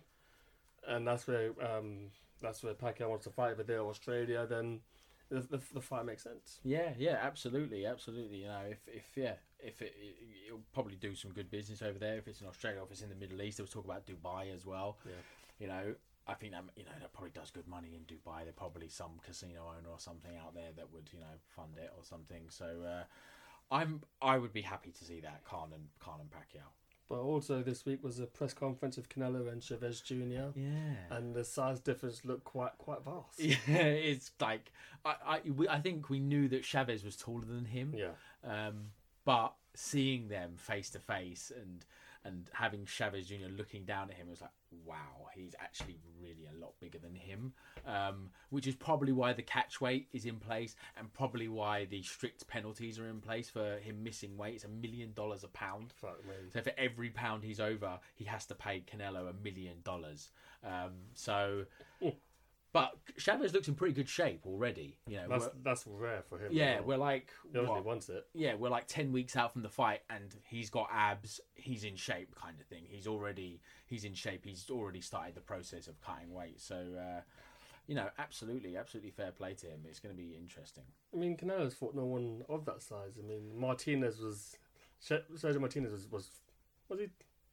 [0.87, 2.11] and that's where um,
[2.41, 4.45] that's where Pacquiao wants to fight over there, Australia.
[4.47, 4.81] Then
[5.29, 6.59] the, the, the fight makes sense.
[6.63, 8.39] Yeah, yeah, absolutely, absolutely.
[8.39, 10.15] You know, if if yeah, if it, it
[10.47, 12.17] it'll probably do some good business over there.
[12.17, 14.05] If it's in Australia, or if it's in the Middle East, there was talk about
[14.05, 14.97] Dubai as well.
[15.05, 15.11] Yeah.
[15.59, 15.95] You know,
[16.29, 18.43] I think that you know that probably does good money in Dubai.
[18.43, 21.91] There's probably some casino owner or something out there that would you know fund it
[21.97, 22.43] or something.
[22.49, 23.03] So uh,
[23.71, 26.67] I'm I would be happy to see that Khan and Khan and Pacquiao.
[27.09, 30.51] But also this week was a press conference of Canelo and Chavez Jr.
[30.55, 30.93] Yeah.
[31.09, 33.39] And the size difference looked quite quite vast.
[33.67, 34.71] Yeah, it's like
[35.03, 37.95] I I, we, I think we knew that Chavez was taller than him.
[37.97, 38.11] Yeah.
[38.43, 38.91] Um,
[39.25, 41.85] but seeing them face to face and
[42.29, 43.49] and having Chavez Jr.
[43.55, 44.51] looking down at him was like,
[44.85, 47.53] wow, he's actually really a lot bigger than him.
[47.87, 52.03] Um, which is probably why the catch weight is in place and probably why the
[52.03, 54.55] strict penalties are in place for him missing weight.
[54.55, 55.93] It's a million dollars a pound.
[56.53, 60.29] So for every pound he's over, he has to pay Canelo a million dollars.
[60.63, 61.65] Um, so,
[62.71, 64.97] but Chavez looks in pretty good shape already.
[65.07, 66.49] You know, That's that's rare for him.
[66.51, 67.85] yeah, we're like he obviously what?
[67.85, 68.25] wants it.
[68.33, 71.41] yeah, we're like ten weeks out from the fight, and he's got abs.
[71.55, 72.83] He's in shape, kind of thing.
[72.87, 74.45] He's already he's in shape.
[74.45, 76.61] He's already started the process of cutting weight.
[76.61, 77.21] So, uh,
[77.87, 79.79] you know, absolutely, absolutely fair play to him.
[79.85, 80.83] It's going to be interesting.
[81.11, 83.13] I mean, Canelo's fought no one of that size.
[83.17, 84.55] I mean, Martinez was
[85.03, 86.29] Sergio Martinez was was
[86.87, 87.07] was he?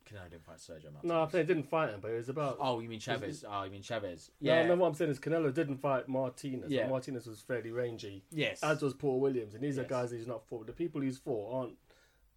[0.06, 1.04] Canelo didn't fight Sergio Martinez.
[1.04, 2.56] No, I didn't fight him, but it was about.
[2.60, 3.44] Oh, you mean Chavez?
[3.48, 4.30] Oh, you mean Chavez?
[4.40, 4.62] Yeah.
[4.62, 4.68] Yeah.
[4.68, 6.70] No, what I'm saying is Canelo didn't fight Martinez.
[6.70, 6.88] Yeah.
[6.88, 8.62] Martinez was fairly rangy, Yes.
[8.62, 10.66] as was Paul Williams, and these are guys he's not fought.
[10.66, 11.74] The people he's fought aren't,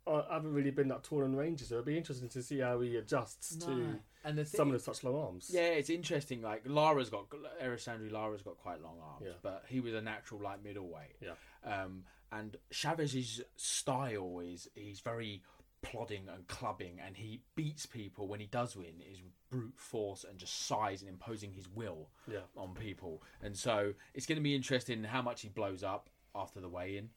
[0.08, 2.80] aren't haven't really been that tall and rangy, so it'll be interesting to see how
[2.82, 5.50] he adjusts to and the thing, someone with such long arms.
[5.54, 6.42] Yeah, it's interesting.
[6.42, 7.26] Like Lara's got
[7.64, 9.34] Erislandy Lara's got quite long arms, Yeah.
[9.42, 11.18] but he was a natural like middleweight.
[11.22, 11.34] Yeah.
[11.64, 15.42] Um, and Chavez's style is he's very
[15.82, 20.38] plodding and clubbing, and he beats people when he does win is brute force and
[20.38, 22.42] just size and imposing his will Yeah.
[22.56, 23.24] on people.
[23.42, 27.10] And so it's going to be interesting how much he blows up after the weigh-in,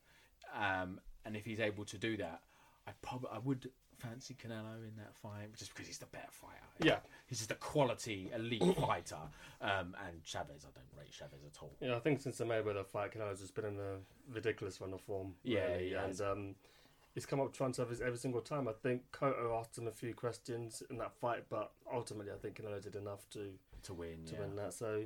[0.54, 2.42] um, and if he's able to do that,
[2.86, 6.56] I probably I would fancy Canelo in that fight just because he's the better fighter.
[6.82, 6.98] Yeah.
[7.28, 9.18] He's just a quality elite fighter.
[9.60, 11.76] Um, and Chavez, I don't rate Chavez at all.
[11.80, 13.98] Yeah, I think since the Mayweather fight, Canelo's just been in a
[14.32, 15.34] ridiculous run of form.
[15.44, 16.54] Yeah, really, he and um,
[17.14, 18.68] he's come up trying service every single time.
[18.68, 22.60] I think Cotto asked him a few questions in that fight, but ultimately, I think
[22.60, 23.52] Canelo did enough to
[23.84, 24.40] To win, to yeah.
[24.40, 24.74] win that.
[24.74, 25.04] So,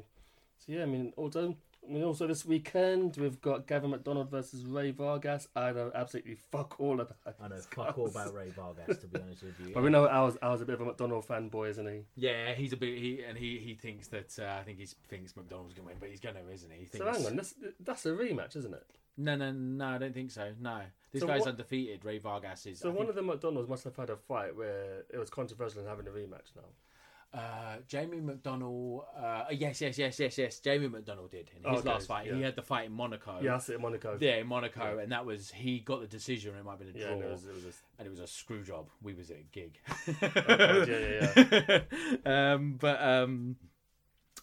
[0.59, 1.57] so yeah, I mean, also,
[1.89, 5.49] I mean, also this weekend we've got Gavin McDonnell versus Rey Vargas.
[5.55, 7.17] I know absolutely fuck all about.
[7.41, 9.67] I know fuck all about Rey Vargas to be honest with you.
[9.75, 12.01] But we know Al's, Al's a bit of a McDonnell fanboy, isn't he?
[12.17, 12.99] Yeah, he's a bit.
[12.99, 16.09] He and he he thinks that uh, I think he thinks McDonnell's gonna win, but
[16.09, 16.89] he's gonna, isn't he?
[16.91, 18.85] he So hang on, that's, that's a rematch, isn't it?
[19.19, 19.87] No, no, no.
[19.87, 20.53] I don't think so.
[20.61, 20.81] No,
[21.17, 22.05] this So guy's what- undefeated.
[22.05, 22.79] Ray Vargas is.
[22.81, 25.31] So I one think, of the McDonnells must have had a fight where it was
[25.31, 27.39] controversial in having a rematch now.
[27.41, 29.05] uh, Jamie McDonnell.
[29.17, 30.61] Uh, yes, yes, yes, yes, yes.
[30.61, 32.33] Jamie McDonnell did in his Oh, Okay, last fight.
[32.33, 33.41] He had the fight in Monaco.
[33.43, 34.17] Yeah, that's it, in Monaco.
[34.21, 36.55] Yeah, in Monaco, and that was he got the decision.
[36.55, 37.14] It might have been a Yeah, draw.
[37.14, 38.89] and it was, it was a and it was a screw job.
[39.03, 39.79] We was at a gig.
[40.23, 41.81] yeah,
[42.27, 43.57] yeah, um, but um,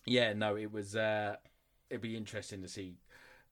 [0.05, 0.95] yeah, no, it was.
[0.95, 1.37] Uh,
[1.89, 2.95] it'd be interesting to see.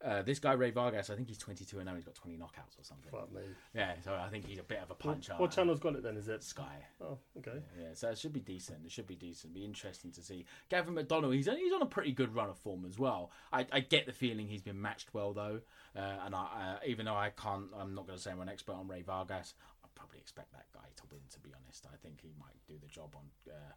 [0.04, 2.80] Uh, this guy Rey Vargas, I think he's 22 and now he's got 20 knockouts
[2.80, 3.12] or something.
[3.12, 3.42] Fuck me.
[3.76, 5.34] Yeah, so I think he's a bit of a puncher.
[5.38, 6.18] What channel's got it then?
[6.18, 6.44] Is it?
[6.44, 6.86] Sky.
[7.02, 7.60] Oh, okay.
[7.80, 8.80] Yeah, so it should be decent.
[8.86, 9.54] It should be decent.
[9.54, 10.46] Be interesting to see.
[10.70, 13.32] Gavin McDonnell, he's he's on a pretty good run of form as well.
[13.54, 15.62] I, I get the feeling he's been matched well though,
[15.96, 18.50] uh, and I, uh, even though I can't, I'm not going to say I'm an
[18.50, 19.54] expert on Rey Vargas.
[19.84, 21.22] I probably expect that guy to win.
[21.32, 23.74] To be honest, I think he might do the job on uh,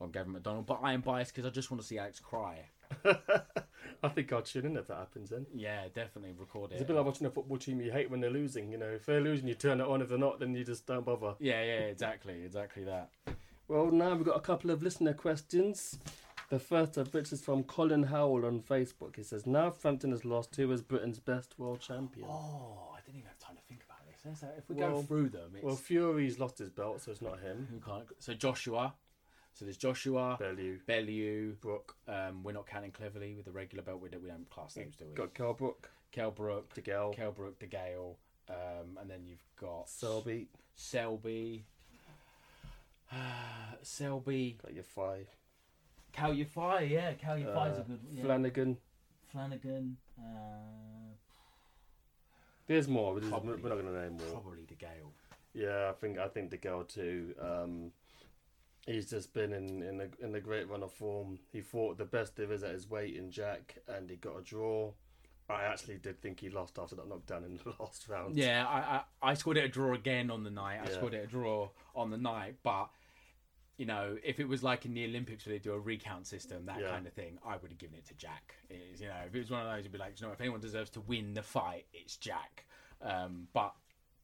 [0.00, 0.66] on Gavin McDonnell.
[0.66, 2.66] But I am biased because I just want to see Alex cry.
[4.02, 5.46] I think I'll tune in if that happens then.
[5.54, 6.74] Yeah, definitely record it.
[6.74, 8.70] It's a bit like watching a football team you hate when they're losing.
[8.70, 10.02] You know, if they're losing, you turn it on.
[10.02, 11.34] If they're not, then you just don't bother.
[11.40, 13.10] yeah, yeah, exactly, exactly that.
[13.68, 15.98] Well, now we've got a couple of listener questions.
[16.50, 19.16] The first of which is from Colin Howell on Facebook.
[19.16, 22.26] He says, Now Frampton has lost, who is Britain's best world champion?
[22.30, 24.42] Oh, I didn't even have time to think about this.
[24.58, 27.40] If we Well- go through them, it's, Well, Fury's lost his belt, so it's not
[27.40, 27.66] him.
[27.70, 28.06] who can't?
[28.18, 28.94] So Joshua.
[29.54, 30.36] So there's Joshua.
[30.38, 31.52] Bellew, Bellew.
[31.60, 34.00] Brook, Um, we're not counting Cleverly with the regular belt.
[34.00, 35.14] We don't, we don't class names, do we?
[35.14, 38.16] got Kell Brook, Kell Brook, DeGale, Kell Brook, DeGale,
[38.50, 41.64] um, and then you've got Selby, Selby,
[43.82, 45.28] Selby, got your five.
[46.12, 48.22] Kal Yafai, yeah, Kal Yafai's Uh, a good yeah.
[48.24, 48.76] Flanagan.
[49.32, 49.96] Flanagan.
[50.18, 51.14] Uh,
[52.66, 53.18] There's more.
[53.18, 53.56] Probably.
[53.62, 54.40] we're not going to name more.
[54.40, 55.10] probably DeGale.
[55.54, 57.34] Yeah, I think I think DeGale too.
[57.40, 57.90] Um,
[58.86, 61.38] he's just been in in a, in a great run of form.
[61.52, 64.42] He fought the best there is at his weight in Jack, and he got a
[64.42, 64.92] draw.
[65.48, 68.36] I actually did think he lost after that knockdown in the last round.
[68.36, 70.80] Yeah, I, I I scored it a draw again on the night.
[70.82, 70.94] I Yeah.
[70.96, 72.88] scored it a draw on the night, but
[73.76, 76.64] you know, if it was like in the Olympics where they do a recount system,
[76.66, 76.90] that Yeah.
[76.90, 78.54] kind of thing, I would have given it to Jack.
[78.70, 80.40] Is, you know, if it was one of those, it'd be like, you know, if
[80.40, 82.66] anyone deserves to win the fight, it's Jack.
[83.02, 83.74] Um, but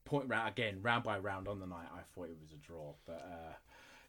[0.05, 2.95] point round again, round by round on the night, I thought it was a draw.
[3.05, 3.55] But uh,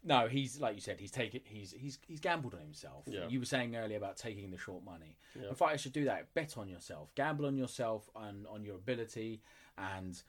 [0.04, 3.04] no, he's like you said, he's taken, he's he's he's gambled on himself.
[3.08, 3.28] Yeah.
[3.30, 5.18] You were saying earlier about taking the short money.
[5.40, 5.50] Yeah.
[5.50, 6.34] And fighters should do that.
[6.34, 9.42] Bet on yourself, gamble on yourself and on your ability,
[9.78, 10.22] and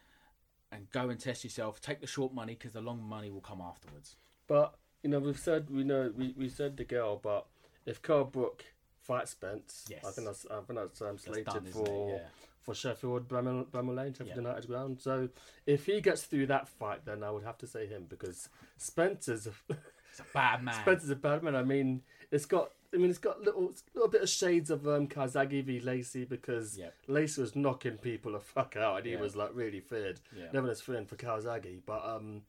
[0.70, 1.81] and go and test yourself.
[1.81, 4.16] Take the short money because the long money will come afterwards.
[4.47, 7.47] But you know, we've said we know we, we said DeGale, but
[7.87, 8.64] if Kell Brook
[9.01, 9.87] fights Spence.
[9.89, 10.05] Yes.
[10.07, 12.29] I think that's I think that's um, slated done, for Yeah.
[12.63, 14.37] For Sheffield Bramall, Bramall Lane, Sheffield Yeah.
[14.37, 15.01] United ground.
[15.01, 15.29] So
[15.67, 19.47] if he gets through that fight, then I would have to say him because Spencer's
[19.49, 20.75] It's a bad man.
[20.75, 21.57] Spencer's a bad man.
[21.57, 22.71] I mean, it's got.
[22.95, 26.77] I mean, it's got little little bit of shades of um, Calzaghe v Lacey because
[26.79, 26.95] Yep.
[27.09, 29.21] Lacey was knocking people the fuck out, and he Yeah.
[29.21, 30.21] was like really feared.
[30.37, 30.47] Yeah.
[30.53, 32.43] Never as fearing for Calzaghe, but um,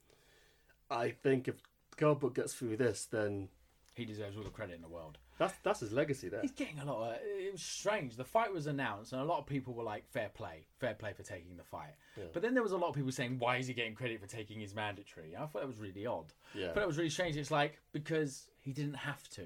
[0.92, 1.56] I think if
[1.96, 3.48] Goldberg gets through this, then
[3.96, 5.18] He deserves all the credit in the world.
[5.38, 6.42] That's that's his legacy there.
[6.42, 7.18] He's getting a lot of.
[7.24, 8.16] It was strange.
[8.16, 11.14] The fight was announced, and a lot of people were like, "Fair play, fair play
[11.14, 11.96] for taking the fight."
[12.34, 14.28] But then there was a lot of people saying, "Why is he getting credit for
[14.28, 16.34] taking his mandatory?" I thought that was really odd.
[16.54, 16.74] Yeah.
[16.74, 17.36] Thought it was really strange.
[17.38, 19.44] It's like because he didn't have to.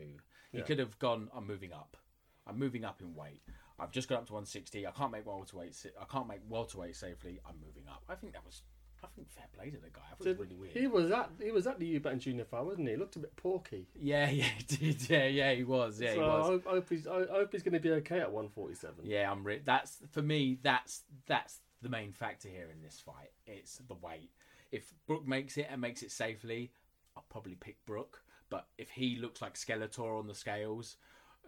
[0.51, 0.63] He Yeah.
[0.63, 1.29] could have gone.
[1.33, 1.97] I'm moving up.
[2.45, 3.41] I'm moving up in weight.
[3.79, 4.87] I've just got up to 160.
[4.87, 5.85] I can't make welterweight.
[6.01, 7.39] I can't make welterweight safely.
[7.45, 8.03] I'm moving up.
[8.09, 8.63] I think that was.
[9.07, 10.01] I think fair play to the guy.
[10.11, 10.73] I thought it was really weird.
[10.73, 12.93] He was at he was at the Eubank Junior fight, wasn't he?
[12.93, 13.87] He looked a bit porky.
[13.99, 15.09] Yeah, yeah, he did.
[15.09, 15.99] Yeah, yeah, he was.
[15.99, 16.45] Yeah, so he was.
[16.45, 19.05] I, hope, I hope he's I hope he's going to be okay at 147.
[19.05, 19.43] Yeah, I'm.
[19.43, 20.59] Re- that's for me.
[20.61, 23.31] That's that's the main factor here in this fight.
[23.45, 24.31] It's the weight.
[24.71, 26.71] If Brook makes it and makes it safely,
[27.15, 28.23] I'll probably pick Brook.
[28.49, 30.97] But if he looks like Skeletor on the scales,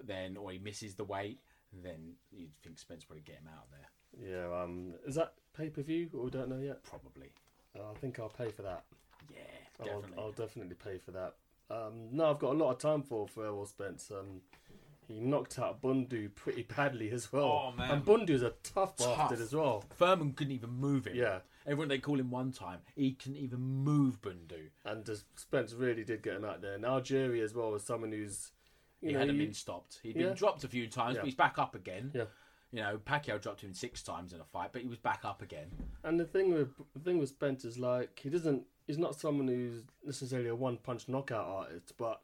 [0.04, 1.40] then or he misses the weight,
[1.74, 3.90] then you'd think Spence would probably get him out of there.
[4.50, 4.64] Yeah.
[4.64, 4.94] Um.
[5.06, 6.84] Is that pay per view or we don't know yet?
[6.84, 7.32] Probably.
[7.78, 8.84] Uh, I think I'll pay for that.
[9.32, 9.38] Yeah,
[9.80, 10.24] I'll, definitely.
[10.24, 11.36] I'll definitely pay for that.
[11.70, 14.12] Um, no, I've got a lot of time for for Spence.
[14.12, 14.42] Um,
[15.08, 17.72] he knocked out Bundu pretty badly as well.
[17.74, 17.90] Oh, man.
[17.92, 19.18] And Bundu's a tough, Tough.
[19.18, 19.84] bastard as well.
[19.98, 21.16] Thurman couldn't even move him.
[21.16, 21.40] Yeah.
[21.66, 24.70] Everyone they call him one time, he couldn't even move Bundu.
[24.86, 26.74] And Spence really did get him out there.
[26.74, 28.52] And Algieri as well was someone who's,
[29.02, 30.00] you He know, hadn't you- been stopped.
[30.04, 30.28] He'd Yeah.
[30.28, 31.22] been dropped a few times, Yeah.
[31.22, 32.12] but he's back up again.
[32.14, 32.26] Yeah.
[32.72, 35.42] You know, Pacquiao dropped him six times in a fight, but he was back up
[35.42, 35.68] again.
[36.04, 38.64] And the thing with the thing with Spence is like he doesn't.
[38.86, 42.22] He's not someone who's necessarily a one punch knockout artist, but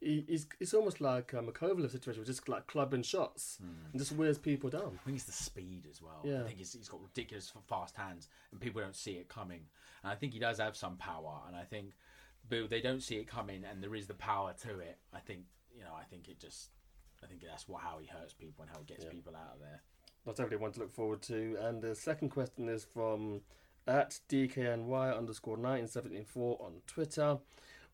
[0.00, 3.98] he, he's it's almost like um, a Kovalev situation, with just like clubbing shots and
[3.98, 4.98] just wears people down.
[5.00, 6.20] I think it's the speed as well.
[6.24, 6.42] Yeah.
[6.42, 9.60] I think he's, he's got ridiculous fast hands, and people don't see it coming.
[10.02, 11.92] And I think he does have some power, and I think,
[12.48, 14.98] but they don't see it coming, and there is the power to it.
[15.12, 15.40] I think
[15.74, 15.92] you know.
[15.98, 16.70] I think it just.
[17.22, 19.60] I think that's what how he hurts people and how he gets people out of
[19.60, 19.82] there.
[20.24, 21.56] That's definitely one to look forward to.
[21.60, 23.42] And the second question is from
[23.86, 27.38] at DKNY underscore 1974 on Twitter.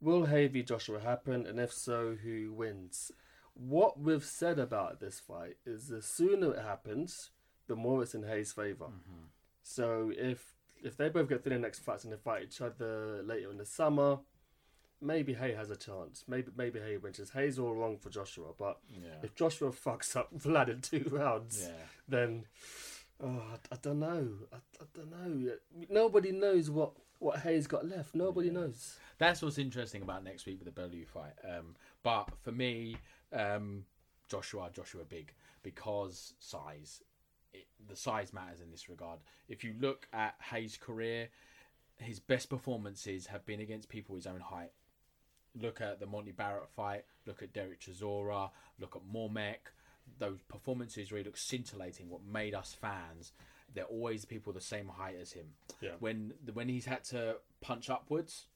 [0.00, 1.46] Will Haye v Joshua happen?
[1.46, 3.12] And if so, who wins?
[3.54, 7.30] What we've said about this fight is the sooner it happens,
[7.68, 9.24] the more it's in Haye's favor mm-hmm.
[9.64, 10.54] So if
[10.84, 13.56] if they both get through the next fights and they fight each other later in
[13.56, 14.18] the summer,
[15.00, 16.24] maybe Haye has a chance.
[16.28, 17.30] Maybe maybe Haye wins.
[17.30, 19.20] Haye's all wrong for Joshua, but Yeah.
[19.22, 21.74] if Joshua fucks up Vlad in two rounds, Yeah.
[22.08, 22.46] then
[23.22, 24.28] oh, I, I don't know.
[24.52, 25.52] I, I don't know.
[25.88, 28.14] Nobody knows what what Haye's got left.
[28.14, 28.96] Nobody knows.
[29.18, 31.32] That's what's interesting about next week with the Bellew fight.
[31.48, 32.96] Um, but for me,
[33.32, 33.84] um,
[34.28, 35.32] Joshua, Joshua big
[35.62, 37.00] because size.
[37.52, 39.20] It, the size matters in this regard.
[39.48, 41.28] If you look at Haye's career,
[41.98, 44.72] his best performances have been against people his own height.
[45.60, 47.04] Look at the Monte Barrett fight.
[47.26, 48.50] Look at Dereck Chisora.
[48.78, 49.72] Look at Mormeck.
[50.18, 52.08] Those performances really look scintillating.
[52.08, 53.32] What made us fans.
[53.72, 55.46] They're always people the same height as him.
[55.80, 55.92] Yeah.
[55.98, 58.46] When when he's had to punch upwards,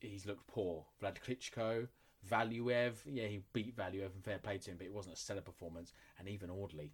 [0.00, 0.84] he's looked poor.
[1.02, 1.88] Vlad Klitschko,
[2.28, 5.40] Valuev, yeah, he beat Valuev and fair play to him, but it wasn't a stellar
[5.40, 5.92] performance.
[6.18, 6.92] And even Audley.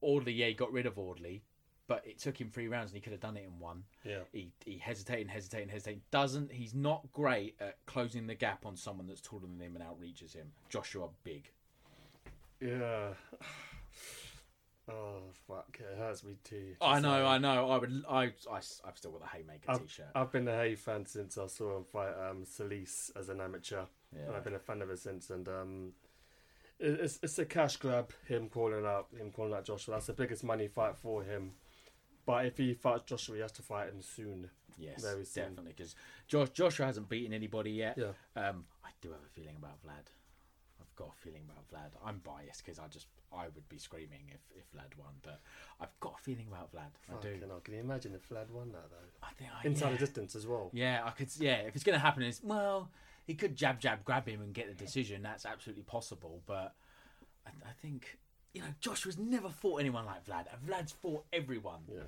[0.00, 1.42] Audley, yeah, he got rid of Audley,
[1.90, 3.82] but it took him three rounds and he could have done it in one.
[4.04, 4.20] Yeah.
[4.32, 6.02] He, he hesitated and hesitated and hesitated.
[6.12, 9.84] Doesn't, he's not great at closing the gap on someone that's taller than him and
[9.84, 10.52] outreaches him.
[10.68, 11.50] Joshua, big.
[12.60, 13.08] Yeah.
[14.88, 15.78] Oh fuck!
[15.78, 16.74] It hurts me too.
[16.80, 17.24] I know.
[17.24, 17.70] I know.
[17.70, 20.06] I would, I, I, I've still got the Hayemaker I've, t-shirt.
[20.16, 23.82] I've been a Haye fan since I saw him fight um, Solis as an amateur,
[24.12, 25.30] and I've been a fan of it since.
[25.30, 25.92] And um,
[26.80, 28.10] it's it's a cash grab.
[28.26, 29.94] Him calling out him calling out Joshua.
[29.94, 31.52] That's the biggest money fight for him.
[32.26, 34.50] But if he fights Joshua, he has to fight him soon.
[34.78, 35.44] Yes, Very soon.
[35.44, 35.74] definitely.
[35.76, 35.94] Because
[36.28, 37.98] Josh, Joshua hasn't beaten anybody yet.
[37.98, 38.12] Yeah.
[38.36, 40.08] Um, I do have a feeling about Vlad.
[40.80, 41.90] I've got a feeling about Vlad.
[42.04, 45.40] I'm biased because I just I would be screaming if, if Vlad won, but
[45.80, 46.92] I've got a feeling about Vlad.
[47.08, 47.28] I do.
[47.34, 49.26] Fucking hell, Can you imagine if Vlad won that though?
[49.26, 49.92] I think I, Inside yeah.
[49.92, 50.70] the distance as well.
[50.72, 51.28] Yeah, I could.
[51.38, 52.90] Yeah, if it's going to happen, is well,
[53.26, 55.22] he could jab, jab, grab him and get the decision.
[55.22, 56.42] That's absolutely possible.
[56.46, 56.74] But
[57.46, 58.18] I, I think
[58.52, 60.46] you know Joshua's never fought anyone like Vlad.
[60.52, 61.80] and Vlad's fought everyone.
[61.88, 62.00] Yeah.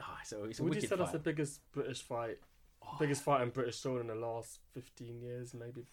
[0.00, 1.14] Ah, so it's a Would you wicked say that's fight.
[1.14, 1.18] Oh.
[1.18, 2.38] the biggest British fight,
[2.98, 5.86] biggest fight in British soil in the last fifteen years, maybe?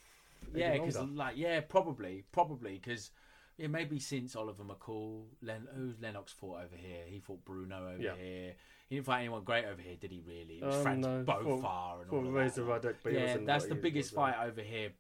[0.48, 3.12] maybe Yeah, because like yeah, probably, probably because
[3.58, 7.04] yeah, maybe since Oliver McCall, Len, who's Lennox fought over here?
[7.08, 8.16] He fought Bruno over Yeah.
[8.16, 8.54] here.
[8.88, 10.22] He didn't fight anyone great over here, did he?
[10.26, 10.60] Really?
[10.60, 12.70] It was Um, Franz no, Bofar fought- and all Razor that.
[12.70, 14.92] Ruddock, but yeah, wasn't that's the biggest was, fight over here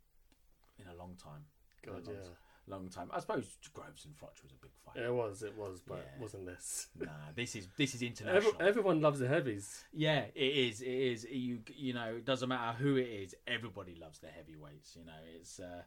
[0.79, 1.45] in a long time.
[1.83, 2.21] In a God, long yeah.
[2.23, 2.31] time.
[2.67, 3.09] Long time.
[3.13, 5.03] I suppose Groves and Froch was a big fight.
[5.03, 6.15] It was, it was, but Yeah.
[6.15, 6.87] it wasn't this.
[6.99, 8.53] Nah, this is this is Every, international.
[8.59, 9.83] everyone loves the heavies.
[9.93, 10.81] Yeah, it is.
[10.81, 11.25] It is.
[11.29, 13.35] You you know, it doesn't matter who it is.
[13.47, 14.95] Everybody loves the heavyweights.
[14.95, 15.83] You know, it's uh,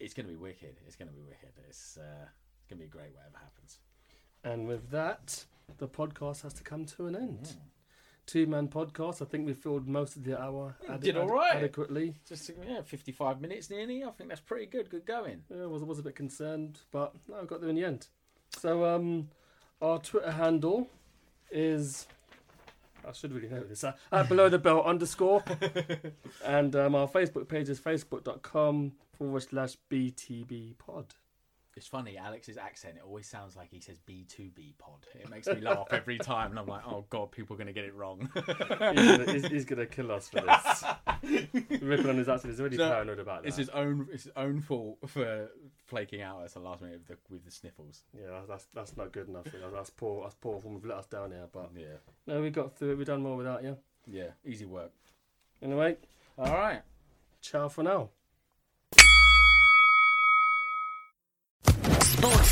[0.00, 0.76] it's going to be wicked.
[0.86, 1.52] It's going to be wicked.
[1.68, 2.26] It's uh,
[2.58, 3.14] it's going to be great.
[3.14, 3.78] Whatever happens.
[4.44, 5.44] And with that,
[5.78, 7.54] the podcast has to come to an end.
[8.26, 9.22] Two man podcast.
[9.22, 11.54] I think we filled most of the hour ade- did all right.
[11.54, 12.16] adequately.
[12.28, 14.02] Just yeah, fifty five minutes nearly.
[14.02, 14.90] I think that's pretty good.
[14.90, 15.42] Good going.
[15.48, 18.08] Yeah, I was was a bit concerned, but no, I got there in the end.
[18.58, 19.28] So um,
[19.80, 20.88] our Twitter handle
[21.50, 22.06] is.
[23.06, 23.84] I should really know this.
[23.84, 25.44] Uh, at below the belt underscore,
[26.44, 31.14] and um, our Facebook page is facebook.com forward slash BTB pod.
[31.76, 32.94] It's funny, Alex's accent.
[32.96, 35.06] It always sounds like he says B two B pod.
[35.14, 37.74] It makes me laugh every time, and I'm like, oh god, people are going to
[37.74, 38.30] get it wrong.
[38.34, 40.84] He's gonna, he's, he's gonna kill us for this.
[41.82, 42.52] Ripping on his accent.
[42.54, 43.48] He's already No, paranoid about that.
[43.48, 44.08] it's his own.
[44.10, 45.50] It's his own fault for
[45.86, 48.04] flaking out at the last minute with the, with the sniffles.
[48.18, 49.44] Yeah, that's that's not good enough.
[49.72, 50.22] That's poor.
[50.22, 51.46] That's poor when we've let us down here.
[51.52, 51.96] But Yeah,
[52.26, 52.96] no, we got through it.
[52.98, 53.76] We've done more without you.
[54.06, 54.92] yeah, easy work.
[55.62, 55.96] Anyway,
[56.38, 56.80] All right.
[57.42, 58.08] ciao for now.